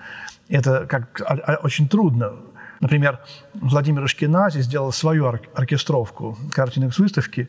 Это 0.49 0.87
как 0.87 1.21
а, 1.21 1.35
а, 1.35 1.55
очень 1.65 1.89
трудно. 1.89 2.33
Например, 2.81 3.19
Владимир 3.55 4.05
Ашкенази 4.05 4.61
сделал 4.61 4.93
свою 4.93 5.25
ор- 5.25 5.43
оркестровку 5.55 6.39
картинок 6.53 6.95
с 6.95 6.99
выставки, 6.99 7.49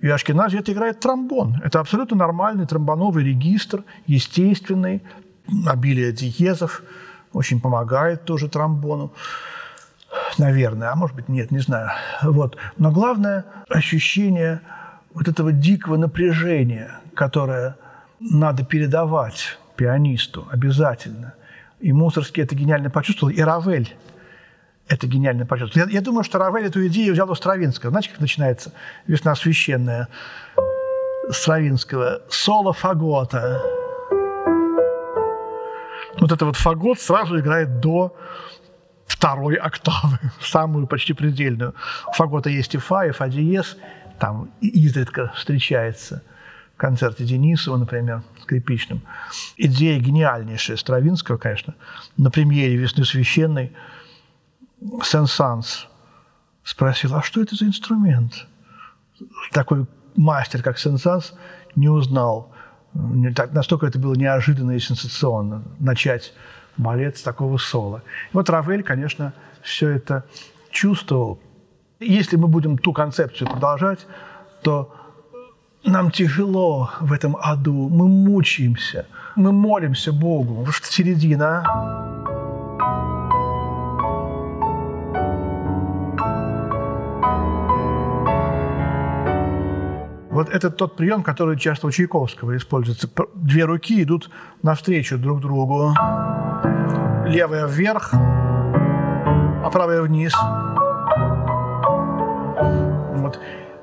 и 0.00 0.08
Ашкенази 0.08 0.58
это 0.58 0.72
играет 0.72 1.00
тромбон. 1.00 1.60
Это 1.64 1.80
абсолютно 1.80 2.16
нормальный 2.16 2.66
тромбоновый 2.66 3.24
регистр, 3.24 3.82
естественный, 4.06 5.02
обилие 5.66 6.12
диезов– 6.12 6.82
очень 7.32 7.60
помогает 7.60 8.24
тоже 8.24 8.48
тромбону. 8.48 9.12
Наверное, 10.38 10.90
а 10.90 10.96
может 10.96 11.14
быть 11.14 11.28
нет, 11.28 11.50
не 11.50 11.60
знаю. 11.60 11.90
Вот. 12.22 12.56
Но 12.76 12.90
главное 12.90 13.44
ощущение 13.68 14.60
вот 15.14 15.28
этого 15.28 15.52
дикого 15.52 15.96
напряжения, 15.96 17.00
которое 17.14 17.76
надо 18.20 18.64
передавать 18.64 19.58
пианисту 19.76 20.46
обязательно. 20.50 21.34
И 21.80 21.92
Мусорский 21.92 22.42
это 22.42 22.54
гениально 22.54 22.90
почувствовал, 22.90 23.32
и 23.32 23.40
Равель 23.40 23.96
это 24.86 25.06
гениально 25.06 25.46
почувствовал. 25.46 25.88
Я, 25.88 25.94
я 25.94 26.00
думаю, 26.00 26.24
что 26.24 26.38
Равель 26.38 26.66
эту 26.66 26.86
идею 26.86 27.14
взял 27.14 27.30
у 27.30 27.34
Стравинского. 27.34 27.90
Знаете, 27.90 28.10
как 28.10 28.20
начинается 28.20 28.72
«Весна 29.06 29.34
священная» 29.34 30.08
Стравинского? 31.30 32.22
«Соло 32.28 32.72
фагота» 32.72 33.62
вот 36.20 36.32
это 36.32 36.44
вот 36.44 36.56
фагот 36.56 37.00
сразу 37.00 37.38
играет 37.38 37.80
до 37.80 38.16
второй 39.06 39.54
октавы, 39.56 40.18
самую 40.40 40.86
почти 40.86 41.12
предельную. 41.12 41.74
У 42.08 42.12
фагота 42.12 42.50
есть 42.50 42.74
и 42.74 42.78
фа, 42.78 43.06
и 43.06 43.10
фа 43.10 43.28
диез, 43.28 43.76
там 44.18 44.50
изредка 44.60 45.32
встречается 45.34 46.22
концерте 46.80 47.24
Денисова, 47.24 47.76
например, 47.76 48.22
скрипичным. 48.42 49.02
Идея 49.56 50.00
гениальнейшая 50.00 50.76
Стравинского, 50.76 51.36
конечно, 51.36 51.74
на 52.16 52.30
премьере 52.30 52.76
«Весны 52.76 53.04
священной» 53.04 53.72
Сен-Санс 55.04 55.86
спросил, 56.64 57.14
а 57.14 57.22
что 57.22 57.42
это 57.42 57.54
за 57.54 57.66
инструмент? 57.66 58.46
Такой 59.52 59.86
мастер, 60.16 60.62
как 60.62 60.78
Сен-Санс, 60.78 61.34
не 61.76 61.88
узнал 61.88 62.52
настолько 62.92 63.86
это 63.86 63.98
было 63.98 64.14
неожиданно 64.14 64.72
и 64.72 64.80
сенсационно 64.80 65.62
начать 65.78 66.32
балет 66.76 67.18
с 67.18 67.22
такого 67.22 67.56
соло. 67.58 68.02
И 68.32 68.36
вот 68.36 68.50
Равель, 68.50 68.82
конечно, 68.82 69.32
все 69.62 69.90
это 69.90 70.24
чувствовал. 70.70 71.40
Если 72.00 72.36
мы 72.36 72.48
будем 72.48 72.78
ту 72.78 72.92
концепцию 72.92 73.48
продолжать, 73.48 74.06
то 74.62 74.99
нам 75.84 76.10
тяжело 76.10 76.90
в 77.00 77.12
этом 77.12 77.36
аду, 77.40 77.88
мы 77.88 78.08
мучаемся, 78.08 79.06
мы 79.36 79.52
молимся 79.52 80.12
Богу. 80.12 80.64
Вот 80.64 80.74
середина. 80.82 81.64
Вот 90.30 90.48
это 90.48 90.70
тот 90.70 90.96
прием, 90.96 91.22
который 91.22 91.58
часто 91.58 91.86
у 91.86 91.90
Чайковского 91.90 92.56
используется. 92.56 93.10
Две 93.34 93.64
руки 93.64 94.02
идут 94.02 94.30
навстречу 94.62 95.18
друг 95.18 95.40
другу. 95.40 95.94
Левая 97.26 97.66
вверх, 97.66 98.10
а 98.12 99.70
правая 99.70 100.02
вниз. 100.02 100.32
Вот. 103.16 103.40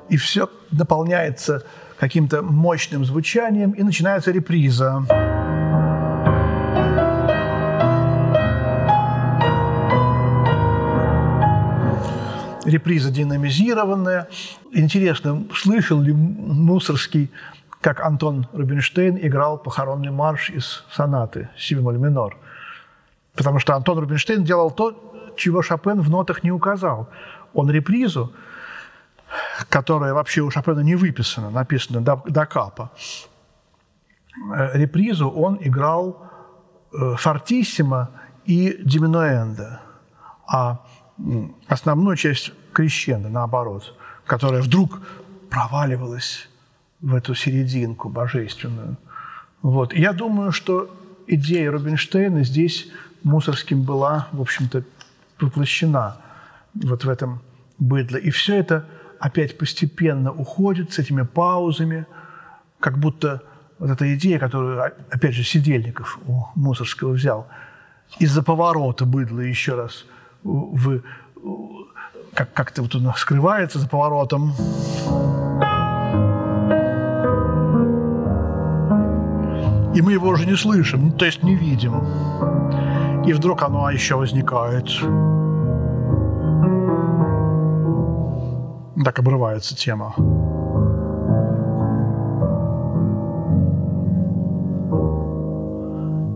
И 0.08 0.16
все 0.16 0.48
дополняется 0.70 1.64
каким-то 1.98 2.42
мощным 2.42 3.04
звучанием, 3.04 3.72
и 3.72 3.82
начинается 3.82 4.30
реприза. 4.30 5.04
реприза 12.68 13.10
динамизированная. 13.10 14.28
Интересно, 14.72 15.46
слышал 15.54 16.00
ли 16.00 16.12
Мусорский, 16.12 17.30
как 17.80 18.00
Антон 18.00 18.46
Рубинштейн 18.52 19.18
играл 19.22 19.56
похоронный 19.58 20.10
марш 20.10 20.50
из 20.50 20.84
сонаты 20.90 21.48
си 21.56 21.74
бемоль 21.74 21.96
минор? 21.96 22.36
Потому 23.34 23.58
что 23.58 23.74
Антон 23.74 23.98
Рубинштейн 23.98 24.44
делал 24.44 24.70
то, 24.70 25.32
чего 25.36 25.62
Шопен 25.62 26.00
в 26.00 26.10
нотах 26.10 26.42
не 26.42 26.50
указал. 26.50 27.08
Он 27.54 27.70
репризу, 27.70 28.32
которая 29.68 30.14
вообще 30.14 30.42
у 30.42 30.50
Шопена 30.50 30.80
не 30.80 30.94
выписана, 30.94 31.50
написана 31.50 32.00
до, 32.00 32.22
до 32.26 32.46
капа, 32.46 32.90
э, 34.54 34.78
репризу 34.78 35.28
он 35.28 35.58
играл 35.60 36.22
э, 36.92 37.16
фортиссимо 37.16 38.10
и 38.44 38.80
диминуэнда. 38.84 39.80
А 40.46 40.84
основную 41.66 42.16
часть 42.16 42.52
крещенда, 42.72 43.28
наоборот, 43.28 43.94
которая 44.24 44.62
вдруг 44.62 45.00
проваливалась 45.50 46.48
в 47.00 47.14
эту 47.14 47.34
серединку 47.34 48.08
божественную. 48.08 48.96
Вот. 49.62 49.92
Я 49.92 50.12
думаю, 50.12 50.52
что 50.52 50.90
идея 51.26 51.70
Рубинштейна 51.70 52.44
здесь 52.44 52.88
Мусорским 53.22 53.82
была, 53.82 54.28
в 54.32 54.40
общем-то, 54.40 54.84
воплощена 55.40 56.16
вот 56.74 57.04
в 57.04 57.08
этом 57.08 57.40
быдле. 57.78 58.20
И 58.20 58.30
все 58.30 58.56
это 58.56 58.86
опять 59.20 59.58
постепенно 59.58 60.32
уходит 60.32 60.92
с 60.92 60.98
этими 60.98 61.22
паузами, 61.22 62.06
как 62.80 62.98
будто 62.98 63.42
вот 63.78 63.90
эта 63.90 64.14
идея, 64.14 64.38
которую, 64.38 64.82
опять 65.10 65.34
же, 65.34 65.44
Сидельников 65.44 66.18
у 66.26 66.44
Мусорского 66.54 67.12
взял, 67.12 67.46
из-за 68.18 68.42
поворота 68.42 69.04
быдла 69.04 69.40
еще 69.40 69.74
раз– 69.74 70.04
в, 70.42 71.02
как, 72.34 72.52
как-то 72.52 72.82
вот 72.82 72.94
он 72.94 73.12
скрывается 73.16 73.78
за 73.78 73.88
поворотом. 73.88 74.52
И 79.94 80.02
мы 80.02 80.12
его 80.12 80.28
уже 80.28 80.46
не 80.46 80.56
слышим, 80.56 81.12
то 81.12 81.24
есть 81.24 81.42
не 81.42 81.56
видим. 81.56 82.04
И 83.26 83.32
вдруг 83.32 83.62
оно 83.62 83.90
еще 83.90 84.16
возникает. 84.16 84.88
Так 89.04 89.18
обрывается 89.18 89.76
тема. 89.76 90.14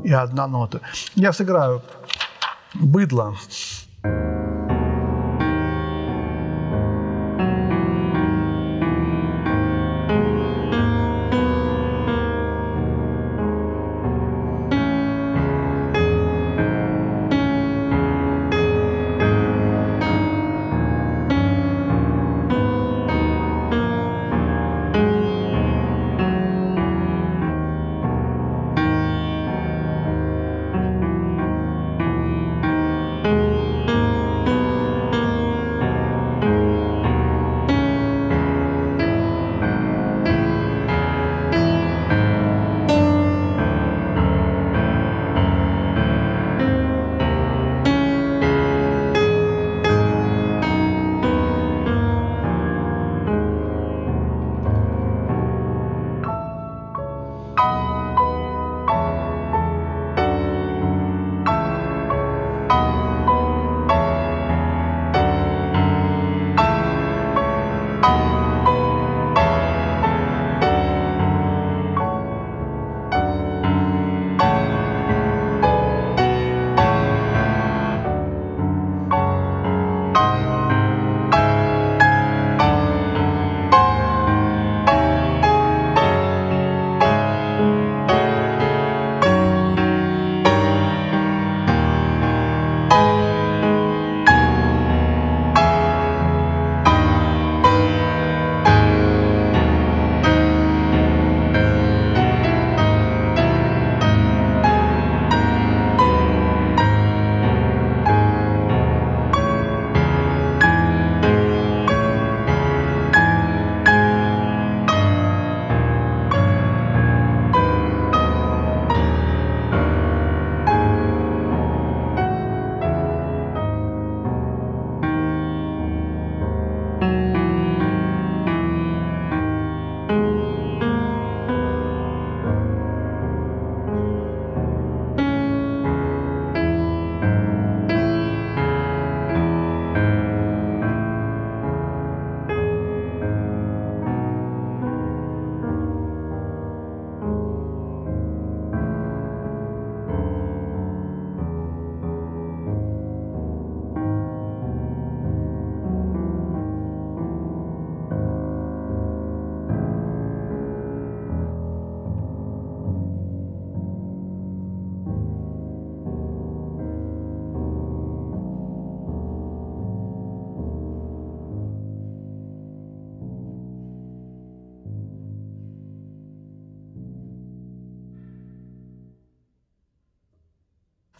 И 0.04 0.12
одна 0.12 0.46
нота. 0.46 0.80
Я 1.14 1.32
сыграю 1.32 1.82
быдло. 2.74 3.34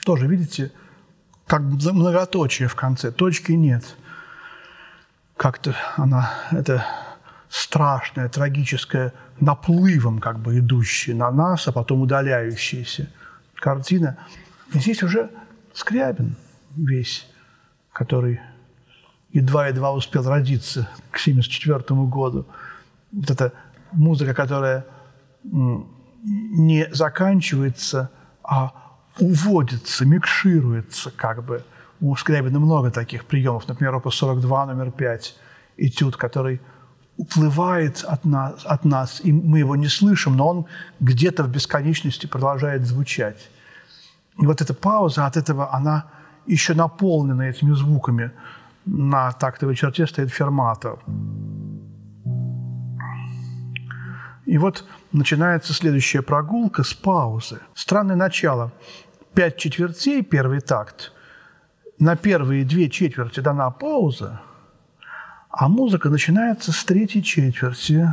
Тоже, 0.04 0.26
видите, 0.26 0.72
как 1.46 1.68
бы 1.68 1.92
многоточие 1.92 2.68
в 2.68 2.74
конце, 2.74 3.12
точки 3.12 3.52
нет. 3.52 3.96
Как-то 5.36 5.74
она, 5.96 6.32
это 6.50 6.86
страшная, 7.48 8.28
трагическая, 8.28 9.12
наплывом 9.40 10.18
как 10.18 10.38
бы 10.38 10.58
идущая 10.58 11.14
на 11.14 11.30
нас, 11.30 11.68
а 11.68 11.72
потом 11.72 12.00
удаляющаяся 12.02 13.10
картина. 13.54 14.16
И 14.72 14.78
здесь 14.78 15.02
уже 15.02 15.30
Скрябин 15.74 16.36
весь, 16.76 17.26
который 17.92 18.40
едва-едва 19.32 19.92
успел 19.92 20.28
родиться 20.28 20.88
к 21.10 21.20
1974 21.20 22.00
году. 22.06 22.46
Вот 23.12 23.30
эта 23.30 23.52
музыка, 23.92 24.34
которая 24.34 24.86
не 25.42 26.88
заканчивается, 26.92 28.10
а 28.42 28.81
уводится, 29.18 30.04
микшируется 30.04 31.10
как 31.10 31.44
бы. 31.44 31.62
У 32.00 32.16
Скрябина 32.16 32.58
много 32.58 32.90
таких 32.90 33.24
приемов. 33.24 33.68
Например, 33.68 33.94
опус 33.94 34.16
42, 34.16 34.66
номер 34.66 34.90
5, 34.90 35.36
этюд, 35.76 36.16
который 36.16 36.60
уплывает 37.16 38.04
от 38.08 38.24
нас, 38.24 38.64
от 38.64 38.84
нас, 38.84 39.20
и 39.24 39.32
мы 39.32 39.58
его 39.60 39.76
не 39.76 39.88
слышим, 39.88 40.36
но 40.36 40.48
он 40.48 40.66
где-то 41.00 41.44
в 41.44 41.48
бесконечности 41.48 42.26
продолжает 42.26 42.86
звучать. 42.86 43.50
И 44.40 44.46
вот 44.46 44.60
эта 44.60 44.74
пауза 44.74 45.26
от 45.26 45.36
этого, 45.36 45.72
она 45.72 46.06
еще 46.46 46.74
наполнена 46.74 47.42
этими 47.42 47.74
звуками. 47.74 48.32
На 48.84 49.30
тактовой 49.32 49.76
черте 49.76 50.06
стоит 50.06 50.30
фермата. 50.30 50.96
И 54.44 54.58
вот 54.58 54.84
начинается 55.12 55.72
следующая 55.72 56.22
прогулка 56.22 56.82
с 56.82 56.94
паузы. 56.94 57.60
Странное 57.74 58.16
начало. 58.16 58.72
Пять 59.34 59.56
четвертей, 59.56 60.22
первый 60.22 60.60
такт. 60.60 61.12
На 61.98 62.16
первые 62.16 62.64
две 62.64 62.90
четверти 62.90 63.40
дана 63.40 63.70
пауза, 63.70 64.40
а 65.48 65.68
музыка 65.68 66.08
начинается 66.08 66.72
с 66.72 66.84
третьей 66.84 67.22
четверти. 67.22 68.12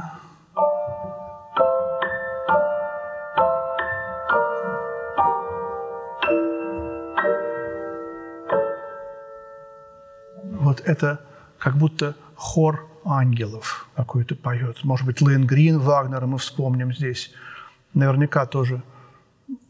Вот 10.60 10.82
это 10.82 11.20
как 11.58 11.76
будто 11.76 12.16
хор 12.40 12.88
ангелов 13.04 13.88
какой-то 13.96 14.36
поет. 14.36 14.84
Может 14.84 15.06
быть, 15.06 15.22
Лейн 15.22 15.46
Грин 15.46 15.80
Вагнера 15.80 16.26
мы 16.26 16.38
вспомним 16.38 16.94
здесь. 16.94 17.32
Наверняка 17.94 18.46
тоже 18.46 18.82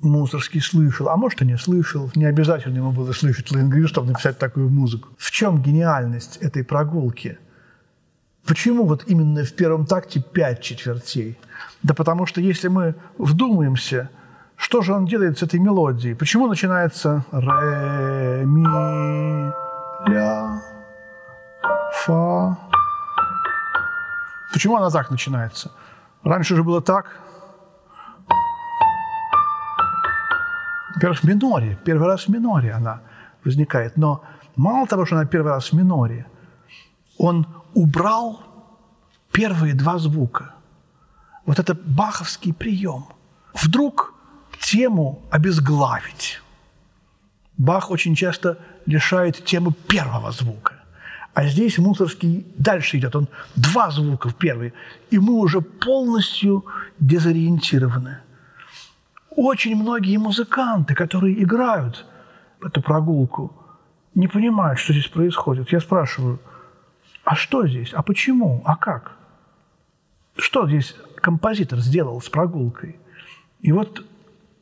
Мусорский 0.01 0.61
слышал, 0.61 1.09
а 1.09 1.17
может 1.17 1.41
и 1.41 1.45
не 1.45 1.57
слышал. 1.57 2.11
Не 2.15 2.25
обязательно 2.25 2.77
ему 2.77 2.91
было 2.91 3.11
слышать 3.11 3.51
Грин, 3.51 3.87
чтобы 3.87 4.09
написать 4.09 4.37
такую 4.37 4.69
музыку. 4.69 5.09
В 5.17 5.31
чем 5.31 5.61
гениальность 5.61 6.37
этой 6.37 6.63
прогулки? 6.63 7.39
Почему 8.45 8.85
вот 8.85 9.03
именно 9.07 9.43
в 9.43 9.53
первом 9.53 9.85
такте 9.85 10.21
пять 10.21 10.61
четвертей? 10.61 11.37
Да 11.81 11.93
потому 11.93 12.27
что 12.27 12.39
если 12.39 12.67
мы 12.67 12.95
вдумаемся, 13.17 14.09
что 14.55 14.81
же 14.81 14.93
он 14.93 15.05
делает 15.05 15.39
с 15.39 15.43
этой 15.43 15.59
мелодией? 15.59 16.15
Почему 16.15 16.47
начинается 16.47 17.25
ре, 17.31 18.43
ми, 18.45 18.63
ля, 20.11 20.61
фа, 22.05 22.57
Почему 24.51 24.77
она 24.77 24.89
так 24.89 25.11
начинается? 25.11 25.71
Раньше 26.23 26.55
же 26.55 26.63
было 26.63 26.81
так. 26.81 27.05
Во-первых, 30.95 31.19
в 31.19 31.23
миноре. 31.23 31.77
Первый 31.85 32.07
раз 32.07 32.25
в 32.25 32.29
миноре 32.29 32.73
она. 32.73 33.01
возникает. 33.45 33.97
Но 33.97 34.21
мало 34.55 34.87
того, 34.87 35.05
что 35.05 35.15
она 35.15 35.25
первый 35.25 35.53
раз 35.53 35.71
в 35.71 35.75
миноре, 35.75 36.25
он 37.17 37.45
убрал 37.73 38.41
первые 39.31 39.73
два 39.73 39.97
звука. 39.97 40.53
Вот 41.45 41.59
это 41.59 41.73
баховский 41.73 42.53
прием. 42.53 43.05
Вдруг 43.53 44.13
тему 44.59 45.21
обезглавить. 45.31 46.41
Бах 47.57 47.91
очень 47.91 48.15
часто 48.15 48.57
лишает 48.87 49.45
темы 49.45 49.71
первого 49.87 50.31
звука. 50.31 50.78
А 51.33 51.45
здесь 51.47 51.77
Мусорский 51.77 52.45
дальше 52.57 52.97
идет, 52.97 53.15
он 53.15 53.27
два 53.55 53.91
звука 53.91 54.29
в 54.29 54.35
первый, 54.35 54.73
и 55.11 55.19
мы 55.19 55.33
уже 55.33 55.61
полностью 55.61 56.65
дезориентированы. 56.99 58.17
Очень 59.29 59.75
многие 59.75 60.17
музыканты, 60.17 60.95
которые 60.95 61.41
играют 61.41 62.05
эту 62.61 62.81
прогулку, 62.81 63.53
не 64.15 64.27
понимают, 64.27 64.79
что 64.79 64.91
здесь 64.91 65.07
происходит. 65.07 65.71
Я 65.71 65.79
спрашиваю, 65.79 66.39
а 67.23 67.35
что 67.35 67.67
здесь? 67.67 67.93
А 67.93 68.01
почему? 68.01 68.61
А 68.65 68.75
как? 68.75 69.15
Что 70.35 70.67
здесь 70.67 70.95
композитор 71.15 71.79
сделал 71.79 72.21
с 72.21 72.29
прогулкой? 72.29 72.99
И 73.61 73.71
вот 73.71 74.03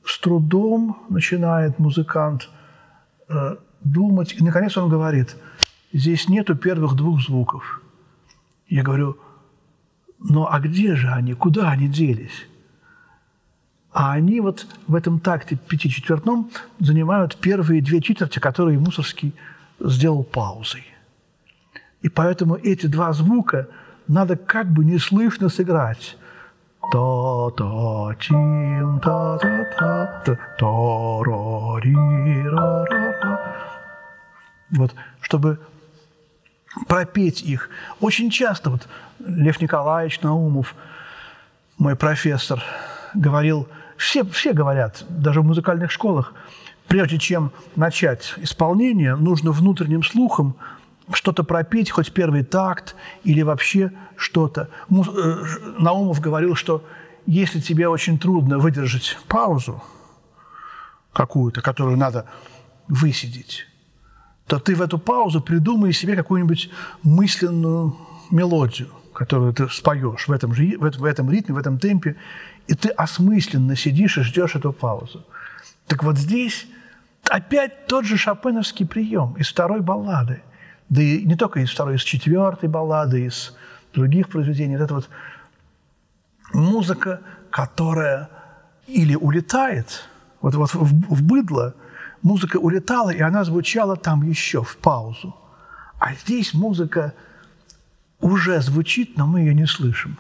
с 0.04 0.20
трудом 0.20 0.98
начинает 1.10 1.80
музыкант 1.80 2.50
э, 3.30 3.56
думать, 3.82 4.34
и 4.34 4.44
наконец 4.44 4.78
он 4.78 4.90
говорит– 4.90 5.36
здесь 5.94 6.30
нету 6.30 6.56
первых 6.56 6.96
двух 6.96 7.22
звуков. 7.22 7.82
Я 8.68 8.84
говорю, 8.84 9.18
ну 10.20 10.48
а 10.50 10.60
где 10.60 10.96
же 10.96 11.10
они, 11.10 11.34
куда 11.34 11.70
они 11.70 11.88
делись? 11.88 12.48
А 13.92 14.12
они 14.12 14.42
вот 14.42 14.68
в 14.88 14.96
этом 14.96 15.20
такте 15.20 15.56
пятичетвертном 15.56 16.52
занимают 16.80 17.38
первые 17.38 17.82
две 17.82 18.02
четверти, 18.02 18.40
которые 18.40 18.80
Мусорский 18.80 19.34
сделал 19.80 20.24
паузой. 20.24 20.84
И 22.02 22.10
поэтому 22.10 22.56
эти 22.56 22.86
два 22.86 23.12
звука 23.14 23.68
надо 24.08 24.36
как 24.36 24.72
бы 24.72 24.86
неслышно 24.86 25.50
сыграть. 25.50 26.18
та 26.92 27.50
та 27.58 28.16
чин 28.20 29.00
та 29.04 29.38
та 29.38 29.64
та 29.80 30.22
та 30.26 30.36
та 30.60 30.72
ра 31.28 31.80
ри 31.84 31.96
ра 32.48 32.86
ра 32.86 33.40
Вот, 34.72 34.96
чтобы 35.22 35.58
пропеть 36.88 37.42
их. 37.42 37.70
Очень 38.00 38.30
часто 38.30 38.70
вот 38.70 38.88
Лев 39.20 39.62
Николаевич 39.62 40.22
Наумов, 40.22 40.76
мой 41.78 41.96
профессор, 41.96 42.64
говорил, 43.14 43.68
все, 43.98 44.24
все 44.26 44.54
говорят, 44.54 45.06
даже 45.10 45.42
в 45.42 45.46
музыкальных 45.46 45.92
школах, 45.92 46.34
прежде 46.88 47.18
чем 47.18 47.52
начать 47.76 48.34
исполнение, 48.38 49.16
нужно 49.16 49.52
внутренним 49.52 50.04
слухом 50.04 50.56
что-то 51.14 51.44
пропеть, 51.44 51.90
хоть 51.90 52.12
первый 52.12 52.44
такт 52.44 52.96
или 53.24 53.42
вообще 53.42 53.92
что-то. 54.18 54.70
Э, 54.90 55.46
Наумов 55.80 56.20
говорил, 56.20 56.56
что 56.56 56.84
если 57.26 57.60
тебе 57.60 57.88
очень 57.88 58.20
трудно 58.20 58.58
выдержать 58.58 59.18
паузу 59.28 59.82
какую-то, 61.14 61.62
которую 61.62 61.98
надо 61.98 62.26
высидеть, 62.88 63.67
то 64.48 64.60
ты 64.60 64.76
в 64.76 64.82
эту 64.82 64.98
паузу 64.98 65.42
придумай 65.42 65.94
себе 65.94 66.16
какую-нибудь 66.16 66.70
мысленную 67.04 67.96
мелодию, 68.32 68.90
которую 69.14 69.54
ты 69.54 69.68
споешь 69.70 70.28
в 70.28 70.32
этом, 70.32 70.54
же, 70.54 70.78
в 70.78 71.04
этом 71.04 71.30
ритме, 71.30 71.54
в 71.54 71.58
этом 71.58 71.78
темпе, 71.80 72.16
и 72.68 72.74
ты 72.74 72.90
осмысленно 72.90 73.76
сидишь 73.76 74.18
и 74.18 74.22
ждешь 74.22 74.56
эту 74.56 74.72
паузу. 74.72 75.26
Так 75.86 76.04
вот 76.04 76.18
здесь 76.18 76.66
опять 77.30 77.88
тот 77.88 78.06
же 78.06 78.18
шопеновский 78.18 78.86
прием 78.86 79.36
из 79.38 79.50
второй 79.50 79.82
баллады. 79.82 80.42
Да 80.90 81.02
и 81.02 81.26
не 81.26 81.36
только 81.36 81.60
из 81.60 81.70
второй, 81.70 81.96
из 81.96 82.04
четвертой 82.04 82.70
баллады, 82.70 83.26
из 83.26 83.54
других 83.94 84.30
произведений. 84.30 84.76
Это 84.76 84.94
вот 84.94 85.10
музыка, 86.54 87.20
которая 87.50 88.30
или 88.88 89.16
улетает, 89.16 90.08
вот, 90.40 90.56
вот 90.56 90.74
в, 90.74 90.84
в 90.84 91.24
быдло– 91.24 91.76
музыка 92.22 92.58
улетала, 92.58 93.10
и 93.10 93.22
она 93.22 93.44
звучала 93.44 93.96
там 93.96 94.24
еще 94.24 94.64
в 94.64 94.78
паузу. 94.78 95.36
А 96.00 96.14
здесь 96.14 96.54
музыка 96.54 97.14
уже 98.20 98.62
звучит, 98.62 99.18
но 99.18 99.28
мы 99.28 99.42
ее 99.42 99.54
не 99.54 99.66
слышим. 99.66 100.18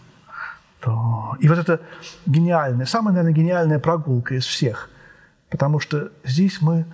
И 1.39 1.47
вот 1.49 1.57
это 1.57 1.81
гениальная, 2.25 2.85
самая, 2.85 3.13
наверное, 3.13 3.35
гениальная 3.35 3.79
прогулка 3.79 4.35
из 4.35 4.45
всех. 4.45 4.89
Потому 5.49 5.79
что 5.79 6.11
здесь 6.23 6.61
мы 6.61 6.85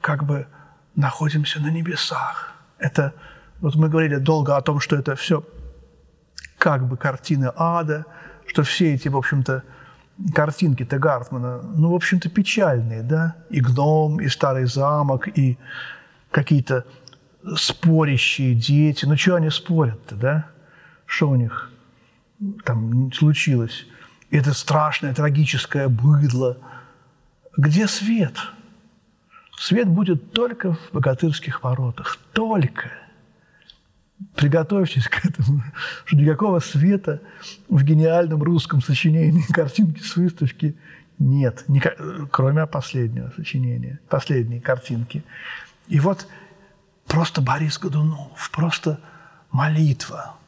как 0.00 0.24
бы 0.24 0.46
находимся 0.94 1.60
на 1.60 1.68
небесах. 1.68 2.52
Это, 2.78 3.14
вот 3.60 3.74
мы 3.74 3.88
говорили 3.88 4.16
долго 4.16 4.56
о 4.56 4.62
том, 4.62 4.80
что 4.80 4.96
это 4.96 5.16
все 5.16 5.44
как 6.58 6.86
бы 6.86 6.96
картины 6.96 7.52
ада, 7.56 8.06
что 8.46 8.62
все 8.62 8.94
эти, 8.94 9.08
в 9.08 9.16
общем-то, 9.16 9.64
картинки-то 10.34 10.98
Гартмана, 10.98 11.62
ну, 11.62 11.90
в 11.90 11.94
общем-то, 11.94 12.28
печальные, 12.28 13.02
да? 13.02 13.36
И 13.50 13.60
гном, 13.60 14.20
и 14.20 14.28
старый 14.28 14.66
замок, 14.66 15.28
и 15.28 15.58
какие-то 16.30 16.84
спорящие 17.56 18.54
дети. 18.54 19.04
Ну, 19.04 19.16
что 19.16 19.36
они 19.36 19.50
спорят-то, 19.50 20.14
да? 20.14 20.46
Что 21.06 21.30
у 21.30 21.36
них 21.36 21.70
там 22.64 23.12
случилось? 23.12 23.86
Это 24.30 24.54
страшное, 24.54 25.14
трагическое 25.14 25.88
быдло. 25.88 26.58
Где 27.56 27.86
свет? 27.86 28.36
Свет 29.58 29.88
будет 29.88 30.32
только 30.32 30.74
в 30.74 30.78
богатырских 30.92 31.62
воротах. 31.62 32.18
Только– 32.32 32.90
приготовьтесь 34.34 35.08
к 35.08 35.24
этому, 35.24 35.62
что 36.04 36.16
никакого 36.16 36.60
света 36.60 37.20
в 37.68 37.82
гениальном 37.82 38.42
русском 38.42 38.82
сочинении 38.82 39.42
картинки 39.52 40.00
с 40.00 40.16
выставки 40.16 40.76
нет, 41.18 41.64
кроме 42.30 42.66
последнего 42.66 43.30
сочинения, 43.36 44.00
последней 44.08 44.60
картинки. 44.60 45.22
И 45.86 46.00
вот 46.00 46.26
просто 47.06 47.40
Борис 47.40 47.78
Годунов, 47.78 48.50
просто 48.50 48.98
молитва– 49.50 50.36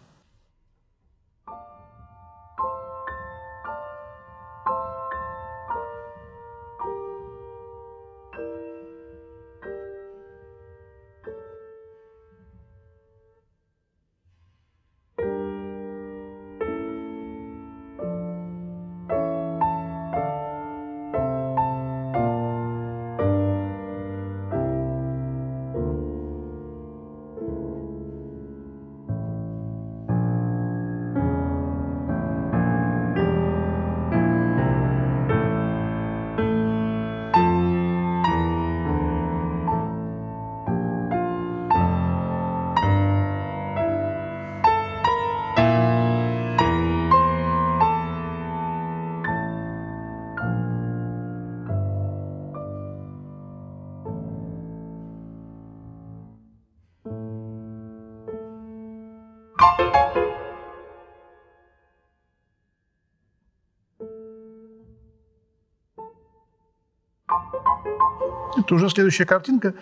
Это 68.56 68.74
уже 68.74 68.88
следующая 68.88 69.26
картинка. 69.26 69.74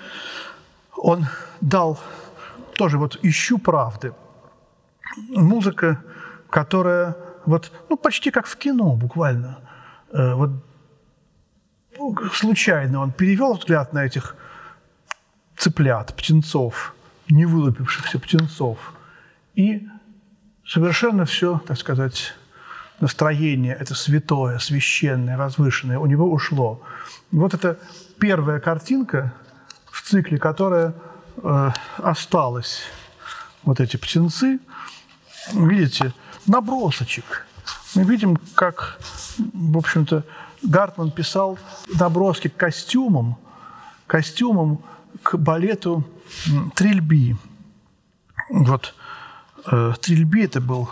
Он 0.97 1.27
дал 1.61 1.99
тоже 2.75 2.99
вот 2.99 3.19
«Ищу 3.23 3.59
правды». 3.59 4.15
Музыка, 5.29 6.03
которая 6.49 7.17
вот, 7.45 7.73
ну, 7.89 7.97
почти 7.97 8.31
как 8.31 8.47
в 8.47 8.57
кино 8.57 8.95
буквально. 8.95 9.59
Э, 10.13 10.35
вот 10.35 10.51
случайно 12.33 13.01
он 13.01 13.13
перевел 13.13 13.55
взгляд 13.55 13.93
на 13.93 14.05
этих 14.05 14.37
цыплят, 15.57 16.15
птенцов, 16.17 16.95
не 17.29 17.47
вылупившихся 17.47 18.19
птенцов. 18.19 18.79
И 19.55 19.87
совершенно 20.67 21.25
все, 21.25 21.61
так 21.67 21.79
сказать, 21.79 22.35
настроение, 23.03 23.75
это 23.75 23.97
святое, 23.97 24.59
священное, 24.59 25.37
возвышенное, 25.37 25.99
у 25.99 26.07
него 26.07 26.31
ушло. 26.31 26.81
Вот 27.33 27.53
это 27.53 27.77
первая 28.21 28.61
картинка 28.61 29.33
в 29.91 30.03
цикле, 30.03 30.39
которая 30.39 30.95
э, 31.43 31.71
осталась, 31.97 32.83
вот 33.65 33.81
эти 33.81 33.97
птенцы, 33.97 34.61
видите, 35.53 36.15
набросочек. 36.47 37.45
Мы 37.97 38.05
видим, 38.05 38.39
как, 38.55 39.01
в 39.37 39.79
общем-то, 39.79 40.23
Гартман 40.63 41.11
писал 41.11 41.59
наброски 41.99 42.47
к 42.47 42.57
костюмам, 42.57 43.37
костюмам 44.07 44.81
к 45.25 45.37
балету 45.37 46.05
«Трильби». 46.77 47.37
Вот 48.49 48.95
э, 49.67 49.93
«Трильби»– 50.01 50.45
это 50.45 50.61
был, 50.61 50.89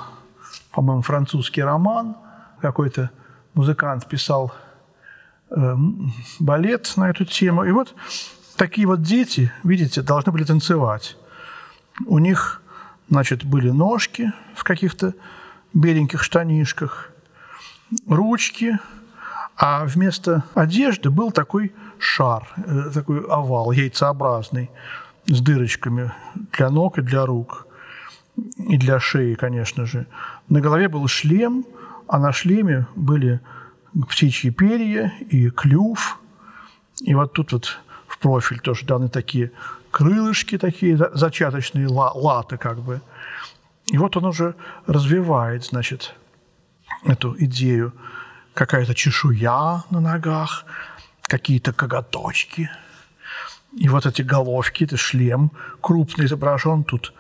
по-моему, 0.73 1.03
французский 1.03 1.63
роман. 1.63 2.17
Какой-то 2.61 3.11
музыкант 3.55 4.07
писал 4.07 4.53
э, 5.51 5.75
балет 6.39 6.93
на 6.97 7.11
эту 7.11 7.25
тему. 7.25 7.65
И 7.65 7.73
вот 7.73 7.95
такие 8.57 8.87
вот 8.87 9.03
дети, 9.03 9.53
видите, 9.65 10.03
должны 10.03 10.33
были 10.33 10.45
танцевать. 10.45 11.17
У 12.07 12.19
них, 12.19 12.63
значит, 13.09 13.45
были 13.45 13.71
ножки 13.71 14.33
в 14.55 14.65
каких-то 14.65 15.15
беленьких 15.73 16.23
штанишках, 16.23 17.11
ручки, 18.07 18.79
а 19.57 19.85
вместо 19.85 20.45
одежды 20.55 21.11
был 21.11 21.33
такой 21.33 21.75
шар, 21.99 22.49
э, 22.57 22.91
такой 22.95 23.21
овал 23.27 23.73
яйцеобразный 23.73 24.71
с 25.27 25.41
дырочками 25.41 26.13
для 26.53 26.71
ног 26.71 26.99
и 26.99 27.03
для 27.03 27.27
рук, 27.27 27.67
и 28.37 28.77
для 28.77 29.01
шеи, 29.01 29.35
конечно 29.35 29.87
же. 29.87 30.07
На 30.49 30.61
голове 30.61 30.89
был 30.89 31.07
шлем, 31.09 31.65
а 32.09 32.19
на 32.19 32.33
шлеме 32.33 32.87
были 32.97 33.41
птичьи 34.09 34.51
перья 34.51 35.13
и 35.29 35.51
клюв. 35.51 36.19
И 37.03 37.15
вот 37.15 37.33
тут 37.33 37.53
вот 37.53 37.81
в 38.07 38.19
профиль 38.19 38.61
тоже 38.61 38.87
даны 38.87 39.09
такие 39.09 39.53
крылышки, 39.91 40.59
такие 40.59 40.97
зачаточные 40.97 41.89
латы 41.89 42.57
как 42.57 42.81
бы. 42.81 43.01
И 43.87 43.99
вот 43.99 44.17
он 44.17 44.27
уже 44.27 44.55
развивает, 44.87 45.65
значит, 45.65 46.15
эту 47.05 47.35
идею. 47.39 47.93
Какая-то 48.55 48.95
чешуя 48.95 49.85
на 49.91 50.01
ногах, 50.01 50.65
какие-то 51.23 51.73
коготочки. 51.73 52.71
И 53.77 53.89
вот 53.89 54.07
эти 54.07 54.23
головки, 54.23 54.85
это 54.85 54.97
шлем 54.97 55.53
крупный 55.81 56.27
изображен 56.27 56.85
тут. 56.85 57.15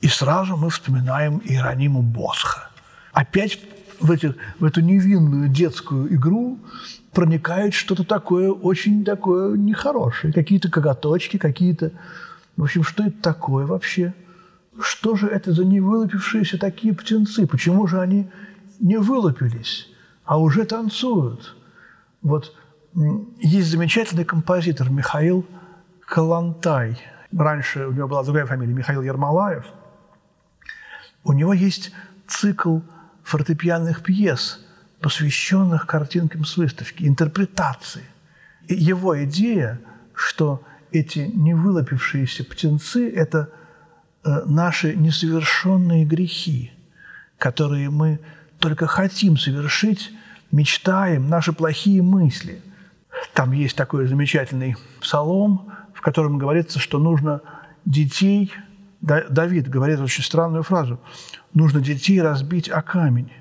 И 0.00 0.08
сразу 0.08 0.56
мы 0.56 0.70
вспоминаем 0.70 1.40
Иерониму 1.44 2.02
Босха. 2.02 2.70
Опять 3.12 3.58
в, 4.00 4.10
эти, 4.10 4.34
в 4.60 4.64
эту 4.64 4.80
невинную 4.80 5.48
детскую 5.48 6.14
игру 6.14 6.58
проникает 7.12 7.74
что-то 7.74 8.04
такое, 8.04 8.50
очень 8.50 9.04
такое 9.04 9.56
нехорошее. 9.56 10.32
Какие-то 10.32 10.70
коготочки, 10.70 11.36
какие-то... 11.36 11.92
В 12.56 12.62
общем, 12.62 12.84
что 12.84 13.04
это 13.04 13.20
такое 13.20 13.66
вообще? 13.66 14.14
Что 14.80 15.16
же 15.16 15.26
это 15.26 15.52
за 15.52 15.64
невылупившиеся 15.64 16.58
такие 16.58 16.94
птенцы? 16.94 17.46
Почему 17.46 17.86
же 17.88 18.00
они 18.00 18.30
не 18.78 18.96
вылупились, 18.98 19.88
а 20.24 20.38
уже 20.38 20.64
танцуют? 20.64 21.56
Вот 22.22 22.54
есть 23.40 23.68
замечательный 23.68 24.24
композитор 24.24 24.90
Михаил 24.90 25.44
Калантай. 26.06 27.00
Раньше 27.36 27.86
у 27.86 27.92
него 27.92 28.06
была 28.08 28.22
другая 28.22 28.46
фамилия, 28.46 28.72
Михаил 28.72 29.02
Ермолаев. 29.02 29.66
У 31.28 31.32
него 31.32 31.52
есть 31.52 31.92
цикл 32.26 32.80
фортепианных 33.22 34.02
пьес, 34.02 34.60
посвященных 35.00 35.86
картинкам 35.86 36.44
с 36.44 36.56
выставки, 36.56 37.04
интерпретации. 37.04 38.02
И 38.66 38.74
его 38.74 39.22
идея, 39.24 39.80
что 40.12 40.64
эти 40.90 41.30
невылупившиеся 41.32 42.44
птенцы– 42.44 43.08
это 43.14 43.50
Э, 44.28 44.42
наши 44.44 44.94
несовершенные 44.94 46.04
грехи, 46.04 46.72
которые 47.38 47.88
мы 47.88 48.18
только 48.58 48.86
хотим 48.86 49.38
совершить, 49.38 50.10
мечтаем, 50.50 51.28
наши 51.28 51.52
плохие 51.52 52.02
мысли. 52.02 52.60
Там 53.32 53.52
есть 53.52 53.76
такой 53.76 54.06
замечательный 54.06 54.76
псалом, 55.00 55.72
в 55.94 56.00
котором 56.00 56.36
говорится, 56.36 56.78
что 56.78 56.98
нужно 56.98 57.40
детей, 57.84 58.52
Давид 59.00 59.68
говорит 59.68 60.00
очень 60.00 60.24
странную 60.24 60.62
фразу, 60.62 61.00
нужно 61.54 61.80
детей 61.80 62.20
разбить 62.20 62.68
о 62.68 62.82
камень. 62.82 63.32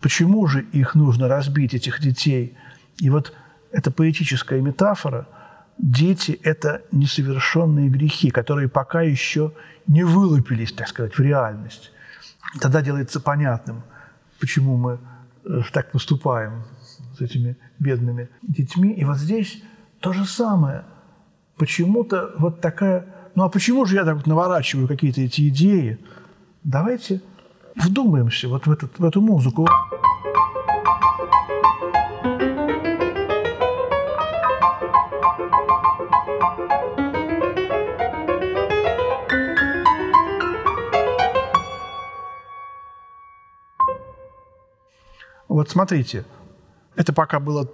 Почему 0.00 0.46
же 0.46 0.60
их 0.60 0.94
нужно 0.94 1.28
разбить, 1.28 1.74
этих 1.74 2.00
детей? 2.00 2.56
И 2.98 3.10
вот 3.10 3.34
эта 3.72 3.90
поэтическая 3.90 4.60
метафора– 4.60 5.26
дети– 5.78 6.38
это 6.42 6.82
несовершенные 6.92 7.88
грехи, 7.88 8.30
которые 8.30 8.68
пока 8.68 9.02
еще 9.02 9.52
не 9.86 10.04
вылупились, 10.04 10.72
так 10.72 10.88
сказать, 10.88 11.16
в 11.16 11.20
реальность. 11.20 11.92
Тогда 12.60 12.82
делается 12.82 13.20
понятным, 13.20 13.82
почему 14.40 14.76
мы 14.76 14.98
э, 15.44 15.60
так 15.72 15.90
поступаем 15.90 16.64
с 17.16 17.20
этими 17.20 17.56
бедными 17.78 18.28
детьми. 18.42 18.92
И 18.92 19.04
вот 19.04 19.18
здесь 19.18 19.62
то 20.00 20.12
же 20.12 20.24
самое. 20.24 20.84
Почему-то 21.56 22.34
вот 22.38 22.60
такая... 22.60 23.06
Ну 23.34 23.42
а 23.42 23.48
почему 23.48 23.84
же 23.84 23.96
я 23.96 24.04
так 24.04 24.14
вот 24.16 24.26
наворачиваю 24.26 24.86
какие-то 24.86 25.20
эти 25.20 25.48
идеи? 25.48 25.98
Давайте 26.62 27.20
вдумаемся 27.74 28.48
вот 28.48 28.66
в, 28.66 28.70
этот, 28.70 28.96
в 28.98 29.04
эту 29.04 29.20
музыку. 29.20 29.68
Вот 45.48 45.70
смотрите, 45.70 46.24
это 46.94 47.12
пока 47.12 47.40
была 47.40 47.66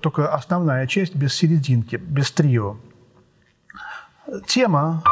только 0.00 0.32
основная 0.32 0.86
часть 0.86 1.16
без 1.16 1.34
серединки, 1.34 1.96
без 1.96 2.30
трио. 2.30 2.76
Тема 4.46 5.02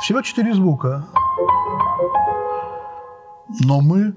всего 0.00 0.22
четыре 0.22 0.54
звука. 0.54 1.06
Но 3.60 3.80
мы 3.80 4.14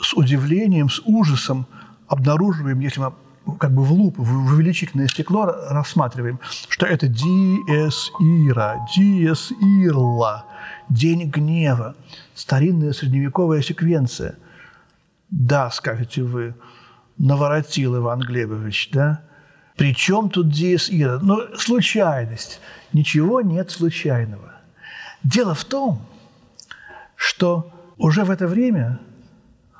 с 0.00 0.14
удивлением, 0.14 0.90
с 0.90 1.00
ужасом 1.04 1.66
обнаруживаем, 2.08 2.80
если 2.80 3.00
мы 3.00 3.12
как 3.58 3.72
бы 3.72 3.84
в 3.84 3.92
лупу, 3.92 4.24
в 4.24 4.52
увеличительное 4.52 5.06
стекло 5.06 5.46
рассматриваем, 5.70 6.40
что 6.68 6.86
это 6.86 7.06
диэс 7.06 8.10
ира, 8.18 8.84
диэс 8.96 9.52
ирла, 9.60 10.44
день 10.88 11.30
гнева, 11.30 11.94
старинная 12.34 12.92
средневековая 12.92 13.62
секвенция. 13.62 14.38
Да, 15.30 15.70
скажете 15.70 16.22
вы, 16.22 16.54
наворотил 17.22 17.96
Иван 17.96 18.20
Глебович, 18.20 18.90
да? 18.92 19.22
Причем 19.76 20.28
тут 20.28 20.50
диэс 20.50 20.90
ира? 20.90 21.18
Ну, 21.22 21.56
случайность. 21.56 22.60
Ничего 22.92 23.40
нет 23.40 23.70
случайного. 23.70 24.52
Дело 25.22 25.54
в 25.54 25.64
том, 25.64 26.04
что 27.14 27.72
уже 27.96 28.24
в 28.24 28.30
это 28.30 28.46
время, 28.46 28.98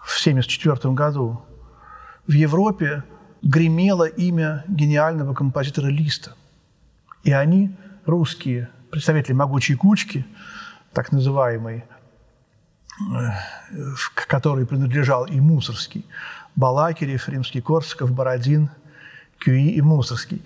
в 0.03 0.19
1974 0.21 0.95
году, 0.95 1.43
в 2.27 2.33
Европе 2.33 3.03
гремело 3.43 4.07
имя 4.07 4.65
гениального 4.69 5.35
композитора 5.35 5.89
Листа. 5.89 6.35
И 7.25 7.33
они, 7.33 7.75
русские 8.07 8.71
представители 8.91 9.33
могучей 9.33 9.75
кучки, 9.75 10.25
так 10.93 11.11
называемой, 11.11 11.85
к 14.15 14.27
которой 14.27 14.67
принадлежал 14.67 15.25
и 15.25 15.40
Мусорский, 15.40 16.05
Балакирев, 16.57 17.29
Римский-Корсаков, 17.29 18.13
Бородин, 18.13 18.71
Кюи 19.38 19.71
и 19.71 19.81
Мусорский. 19.81 20.42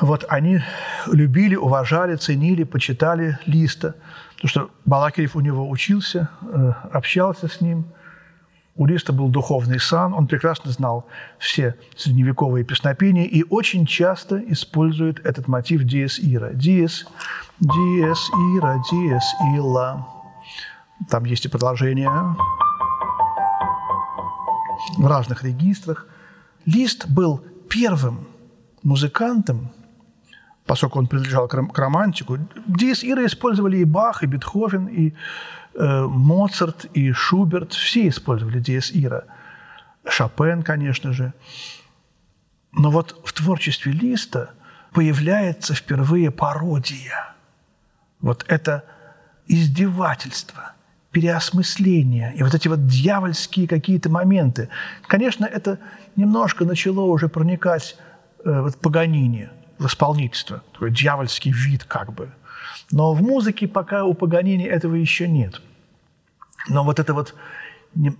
Вот 0.00 0.24
они 0.28 0.60
любили, 1.06 1.56
уважали, 1.56 2.16
ценили, 2.16 2.64
почитали 2.64 3.38
Листа, 3.46 3.94
потому 4.34 4.48
что 4.48 4.70
Балакирев 4.84 5.36
у 5.36 5.40
него 5.40 5.68
учился, 5.68 6.28
э, 6.42 6.72
общался 6.92 7.48
с 7.48 7.60
ним– 7.60 7.86
у 8.80 8.86
Листа 8.86 9.12
был 9.12 9.28
духовный 9.28 9.78
сан, 9.78 10.14
он 10.14 10.26
прекрасно 10.26 10.70
знал 10.70 11.06
все 11.38 11.74
средневековые 11.96 12.64
песнопения 12.64 13.24
и 13.24 13.44
очень 13.50 13.84
часто 13.84 14.42
использует 14.50 15.24
этот 15.26 15.48
мотив 15.48 15.84
диес 15.84 16.18
ира. 16.18 16.50
Диес, 16.54 17.06
диес 17.60 18.30
ира, 18.56 18.82
диес 18.90 19.24
ила. 19.54 20.06
Там 21.08 21.24
есть 21.24 21.44
и 21.44 21.48
продолжение 21.48 22.10
в 24.98 25.06
разных 25.06 25.44
регистрах. 25.44 26.06
Лист 26.66 27.08
был 27.08 27.44
первым 27.68 28.26
музыкантом, 28.82 29.70
поскольку 30.66 30.98
он 30.98 31.06
принадлежал 31.06 31.48
к 31.48 31.78
романтику. 31.78 32.38
Диес 32.66 33.02
ира 33.04 33.24
использовали 33.26 33.78
и 33.78 33.84
Бах, 33.84 34.22
и 34.22 34.26
Бетховен, 34.26 34.86
и 34.86 35.14
Э, 35.74 36.06
Моцарт 36.06 36.86
и 36.94 37.12
Шуберт 37.12 37.72
все 37.72 38.08
использовали 38.08 38.60
диез 38.60 38.90
ира. 38.92 39.24
Шопен, 40.08 40.62
конечно 40.62 41.12
же. 41.12 41.32
Но 42.72 42.90
вот 42.90 43.20
в 43.24 43.32
творчестве 43.32 43.92
Листа 43.92 44.50
появляется 44.92 45.74
впервые 45.74 46.30
пародия. 46.30 47.34
Вот 48.20 48.44
это 48.48 48.84
издевательство, 49.46 50.72
переосмысление 51.12 52.32
и 52.36 52.42
вот 52.42 52.54
эти 52.54 52.68
вот 52.68 52.86
дьявольские 52.86 53.66
какие-то 53.66 54.08
моменты. 54.10 54.68
Конечно, 55.06 55.44
это 55.44 55.78
немножко 56.16 56.64
начало 56.64 57.00
уже 57.00 57.28
проникать 57.28 57.96
э, 58.44 58.60
вот 58.60 58.76
Паганини 58.76 59.48
в 59.78 59.86
исполнительство, 59.86 60.62
такой 60.72 60.92
дьявольский 60.92 61.52
вид 61.52 61.84
как 61.84 62.12
бы. 62.12 62.30
Но 62.92 63.12
в 63.14 63.22
музыке 63.22 63.66
пока 63.66 64.04
у 64.04 64.14
Паганини 64.14 64.64
этого 64.64 64.94
еще 64.94 65.26
нет. 65.28 65.60
Но 66.68 66.84
вот 66.84 67.00
это 67.00 67.14
вот 67.14 67.34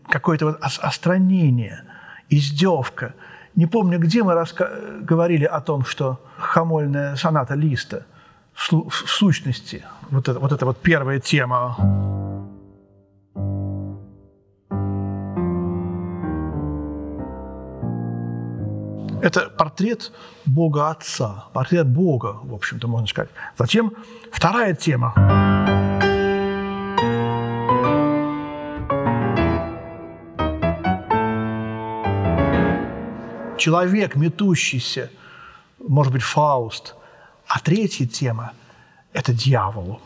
какое-то 0.08 0.46
вот 0.46 0.58
остранение, 0.60 1.84
издевка. 2.28 3.14
Не 3.54 3.66
помню, 3.66 3.98
где 3.98 4.22
мы 4.22 4.32
раска- 4.32 5.00
говорили 5.00 5.44
о 5.44 5.60
том, 5.60 5.84
что 5.84 6.20
хамольная 6.38 7.16
соната 7.16 7.54
Листа 7.54 8.02
в, 8.54 8.88
в 8.88 8.94
сущности, 9.08 9.84
вот 10.10 10.28
это, 10.28 10.38
вот 10.38 10.52
эта 10.52 10.66
вот 10.66 10.78
первая 10.80 11.20
тема. 11.20 11.76
Это 19.22 19.50
портрет 19.50 20.12
Бога 20.46 20.90
Отца, 20.90 21.48
портрет 21.52 21.86
Бога, 21.86 22.38
в 22.42 22.54
общем-то, 22.54 22.88
можно 22.88 23.06
сказать. 23.06 23.30
Затем 23.58 23.92
вторая 24.32 24.74
тема. 24.74 25.12
Человек, 33.58 34.16
метущийся, 34.16 35.10
может 35.86 36.12
быть, 36.14 36.22
Фауст. 36.22 36.94
А 37.46 37.60
третья 37.60 38.06
тема– 38.06 38.52
это 39.12 39.34
дьявол. 39.34 40.00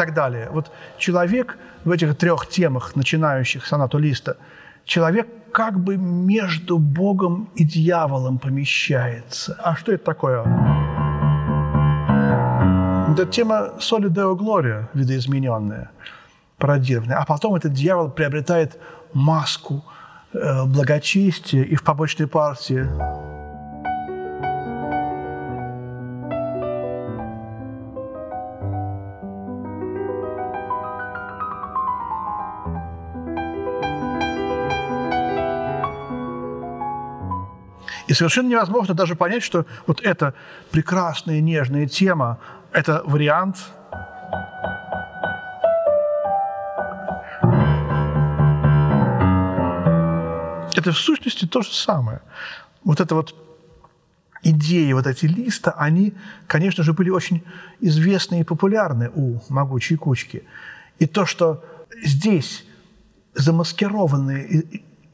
Так 0.00 0.14
далее. 0.14 0.48
Вот 0.50 0.72
человек 0.96 1.58
в 1.84 1.90
этих 1.90 2.16
трех 2.16 2.46
темах, 2.48 2.96
начинающих 2.96 3.66
сонату 3.66 3.98
Листа, 3.98 4.36
человек 4.86 5.26
как 5.52 5.78
бы 5.78 5.98
между 5.98 6.78
Богом 6.78 7.50
и 7.54 7.64
дьяволом 7.64 8.38
помещается. 8.38 9.58
А 9.62 9.76
что 9.76 9.92
это 9.92 10.04
такое? 10.04 10.40
Это 13.12 13.26
тема 13.26 13.72
соли 13.78 14.08
Део 14.08 14.34
Глория, 14.34 14.88
видоизмененная, 14.94 15.90
пародированная. 16.56 17.18
А 17.18 17.26
потом 17.26 17.54
этот 17.56 17.74
дьявол 17.74 18.10
приобретает 18.10 18.78
маску 19.12 19.84
э, 20.32 20.64
благочестия 20.64 21.62
и 21.62 21.74
в 21.74 21.82
побочной 21.82 22.26
партии 22.26 22.88
И 38.10 38.12
совершенно 38.12 38.48
невозможно 38.48 38.92
даже 38.92 39.14
понять, 39.14 39.44
что 39.44 39.66
вот 39.86 40.00
эта 40.00 40.34
прекрасная 40.72 41.40
нежная 41.40 41.86
тема– 41.86 42.40
это 42.72 43.02
вариант 43.04 43.56
Это 50.74 50.92
в 50.92 50.98
сущности 50.98 51.46
то 51.46 51.62
же 51.62 51.72
самое. 51.72 52.20
Вот 52.82 53.00
это 53.00 53.14
вот 53.14 53.32
идеи, 54.42 54.92
вот 54.92 55.06
эти 55.06 55.26
листа, 55.26 55.70
они, 55.72 56.14
конечно 56.48 56.82
же, 56.82 56.92
были 56.92 57.10
очень 57.10 57.44
известны 57.80 58.40
и 58.40 58.44
популярны 58.44 59.10
у 59.14 59.40
могучей 59.48 59.96
кучки. 59.96 60.42
И 60.98 61.06
то, 61.06 61.26
что 61.26 61.62
здесь 62.02 62.64
замаскированные 63.34 64.64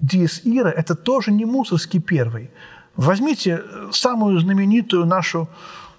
диес 0.00 0.40
ира, 0.44 0.70
это 0.70 0.94
тоже 0.94 1.32
не 1.32 1.44
мусорский 1.44 2.00
первый. 2.00 2.50
Возьмите 2.96 3.62
самую 3.92 4.40
знаменитую 4.40 5.04
нашу 5.04 5.48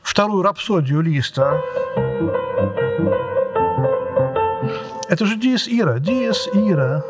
вторую 0.02 0.41
рапсодию 0.41 1.02
Листа. 1.02 1.62
Это 5.08 5.26
же 5.26 5.36
Диес 5.36 5.68
Ира, 5.68 6.00
Диес 6.00 6.50
Ира. 6.54 7.04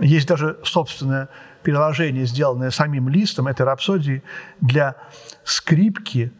Есть 0.00 0.28
даже 0.28 0.58
собственное 0.62 1.28
переложение, 1.64 2.24
сделанное 2.24 2.70
самим 2.70 3.08
Листом 3.08 3.48
этой 3.48 3.66
рапсодии 3.66 4.22
для 4.60 4.94
скрипки, 5.42 6.32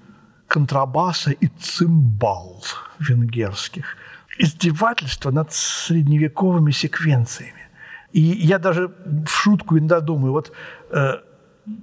контрабаса 0.46 1.32
и 1.32 1.48
цимбал 1.48 2.62
венгерских– 3.00 3.96
издевательство 4.38 5.30
над 5.30 5.52
средневековыми 5.52 6.70
секвенциями. 6.70 7.68
И 8.12 8.20
я 8.20 8.58
даже 8.58 8.88
в 8.88 9.28
шутку 9.28 9.76
иногда 9.76 10.00
думаю, 10.00 10.32
вот 10.32 10.52
э, 10.90 11.14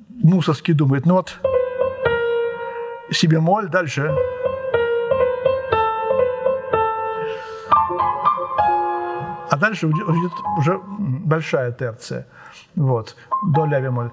Мусорский 0.10 0.74
думает, 0.74 1.06
ну 1.06 1.16
вот 1.16 1.40
си 3.12 3.28
бемоль, 3.28 3.70
дальше. 3.70 4.12
А 9.52 9.58
дальше 9.58 9.88
идет 9.88 10.34
уже 10.58 10.80
большая 10.88 11.72
терция. 11.72 12.26
Вот, 12.76 13.16
до 13.44 13.66
ля 13.66 13.80
бемоль. 13.80 14.12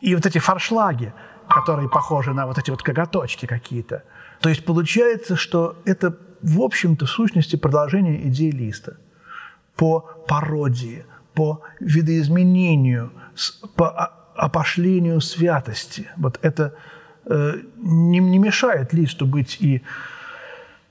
И 0.00 0.14
вот 0.16 0.26
эти 0.26 0.38
фаршлаги, 0.38 1.12
которые 1.48 1.88
похожи 1.88 2.34
на 2.34 2.46
вот 2.46 2.58
эти 2.58 2.70
вот 2.70 2.82
коготочки 2.82 3.46
какие-то. 3.46 4.02
То 4.40 4.48
есть 4.48 4.64
получается, 4.64 5.36
что 5.36 5.76
это 5.84 6.16
в 6.42 6.60
общем-то, 6.60 7.06
в 7.06 7.10
сущности, 7.10 7.56
продолжение 7.56 8.28
идеи 8.28 8.50
Листа 8.50 8.92
по 9.76 10.00
пародии, 10.28 11.04
по 11.34 11.62
видоизменению, 11.80 13.12
по 13.76 14.12
опошлению 14.34 15.20
святости. 15.20 16.08
Вот 16.16 16.38
это 16.42 16.74
э, 17.26 17.54
не, 17.76 18.18
не 18.18 18.38
мешает 18.38 18.92
Листу 18.92 19.26
быть 19.26 19.58
и 19.60 19.82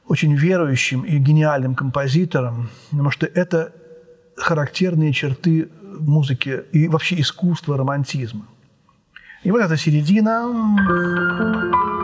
очень 0.07 0.35
верующим 0.35 1.01
и 1.01 1.17
гениальным 1.17 1.75
композитором, 1.75 2.69
потому 2.89 3.11
что 3.11 3.25
это 3.25 3.73
характерные 4.35 5.13
черты 5.13 5.69
музыки 5.99 6.63
и 6.71 6.87
вообще 6.87 7.21
искусства 7.21 7.77
романтизма. 7.77 8.45
И 9.43 9.51
вот 9.51 9.61
эта 9.61 9.77
середина... 9.77 12.00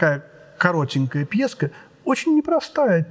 такая 0.00 0.24
коротенькая 0.56 1.26
пьеска, 1.26 1.70
очень 2.04 2.34
непростая 2.34 3.06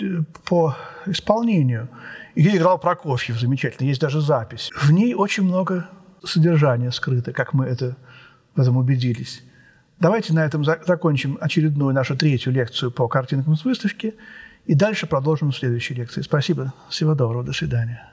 э, 0.00 0.22
по 0.44 0.76
исполнению. 1.06 1.88
Ее 2.34 2.56
играл 2.56 2.78
Прокофьев 2.78 3.38
замечательно, 3.38 3.86
есть 3.86 4.00
даже 4.00 4.20
запись. 4.20 4.70
В 4.74 4.90
ней 4.90 5.14
очень 5.14 5.44
много 5.44 5.88
содержания 6.24 6.90
скрыто, 6.90 7.32
как 7.32 7.52
мы 7.52 7.66
это, 7.66 7.96
в 8.56 8.60
этом 8.60 8.76
убедились. 8.76 9.42
Давайте 10.00 10.32
на 10.32 10.44
этом 10.44 10.64
закончим 10.64 11.38
очередную 11.40 11.94
нашу 11.94 12.16
третью 12.16 12.52
лекцию 12.52 12.90
по 12.90 13.06
картинкам 13.06 13.56
с 13.56 13.64
выставки 13.64 14.14
и 14.66 14.74
дальше 14.74 15.06
продолжим 15.06 15.52
в 15.52 15.56
следующей 15.56 15.94
лекции. 15.94 16.22
Спасибо, 16.22 16.74
всего 16.88 17.14
доброго, 17.14 17.44
до 17.44 17.52
свидания. 17.52 18.11